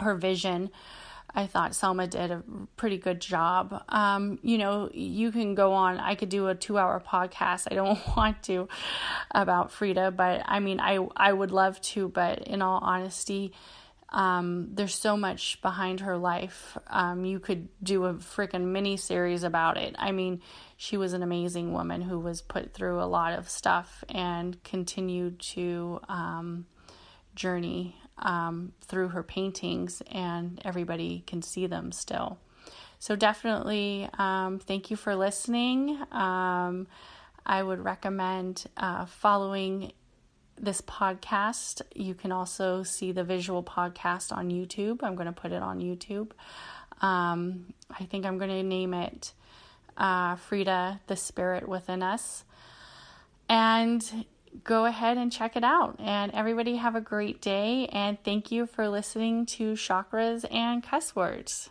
her 0.00 0.16
vision 0.16 0.70
I 1.34 1.46
thought 1.46 1.72
Salma 1.72 2.08
did 2.08 2.30
a 2.30 2.42
pretty 2.76 2.98
good 2.98 3.20
job. 3.20 3.84
Um, 3.88 4.38
you 4.42 4.58
know, 4.58 4.90
you 4.92 5.30
can 5.32 5.54
go 5.54 5.72
on, 5.72 5.98
I 5.98 6.14
could 6.14 6.28
do 6.28 6.48
a 6.48 6.54
two 6.54 6.78
hour 6.78 7.00
podcast. 7.00 7.68
I 7.70 7.74
don't 7.74 7.98
want 8.16 8.42
to 8.44 8.68
about 9.30 9.72
Frida, 9.72 10.12
but 10.12 10.42
I 10.44 10.60
mean, 10.60 10.80
I, 10.80 11.06
I 11.16 11.32
would 11.32 11.52
love 11.52 11.80
to, 11.82 12.08
but 12.08 12.40
in 12.40 12.62
all 12.62 12.78
honesty, 12.82 13.52
um, 14.12 14.70
there's 14.72 14.94
so 14.94 15.16
much 15.16 15.62
behind 15.62 16.00
her 16.00 16.16
life. 16.18 16.76
Um, 16.88 17.24
you 17.24 17.38
could 17.38 17.68
do 17.80 18.06
a 18.06 18.14
freaking 18.14 18.66
mini 18.66 18.96
series 18.96 19.44
about 19.44 19.76
it. 19.76 19.94
I 19.98 20.10
mean, 20.10 20.42
she 20.76 20.96
was 20.96 21.12
an 21.12 21.22
amazing 21.22 21.72
woman 21.72 22.02
who 22.02 22.18
was 22.18 22.42
put 22.42 22.74
through 22.74 23.00
a 23.00 23.06
lot 23.06 23.38
of 23.38 23.48
stuff 23.48 24.02
and 24.08 24.62
continued 24.64 25.38
to, 25.40 26.00
um, 26.08 26.66
journey 27.36 27.96
um, 28.20 28.72
through 28.82 29.08
her 29.08 29.22
paintings, 29.22 30.02
and 30.10 30.60
everybody 30.64 31.24
can 31.26 31.42
see 31.42 31.66
them 31.66 31.92
still. 31.92 32.38
So, 32.98 33.16
definitely, 33.16 34.08
um, 34.18 34.58
thank 34.58 34.90
you 34.90 34.96
for 34.96 35.16
listening. 35.16 35.98
Um, 36.12 36.86
I 37.46 37.62
would 37.62 37.82
recommend 37.82 38.66
uh, 38.76 39.06
following 39.06 39.92
this 40.58 40.80
podcast. 40.82 41.80
You 41.94 42.14
can 42.14 42.32
also 42.32 42.82
see 42.82 43.12
the 43.12 43.24
visual 43.24 43.62
podcast 43.62 44.32
on 44.32 44.50
YouTube. 44.50 45.02
I'm 45.02 45.14
going 45.14 45.26
to 45.26 45.32
put 45.32 45.52
it 45.52 45.62
on 45.62 45.80
YouTube. 45.80 46.32
Um, 47.00 47.72
I 47.90 48.04
think 48.04 48.26
I'm 48.26 48.36
going 48.36 48.50
to 48.50 48.62
name 48.62 48.92
it 48.92 49.32
uh, 49.96 50.36
Frida, 50.36 51.00
the 51.06 51.16
Spirit 51.16 51.68
Within 51.68 52.02
Us. 52.02 52.44
And 53.48 54.26
go 54.64 54.84
ahead 54.84 55.16
and 55.16 55.32
check 55.32 55.56
it 55.56 55.64
out. 55.64 55.96
And 55.98 56.32
everybody 56.32 56.76
have 56.76 56.94
a 56.94 57.00
great 57.00 57.40
day. 57.40 57.88
And 57.92 58.18
thank 58.24 58.50
you 58.50 58.66
for 58.66 58.88
listening 58.88 59.46
to 59.46 59.72
Chakras 59.72 60.44
and 60.52 60.82
Cuss 60.82 61.14
Words. 61.16 61.70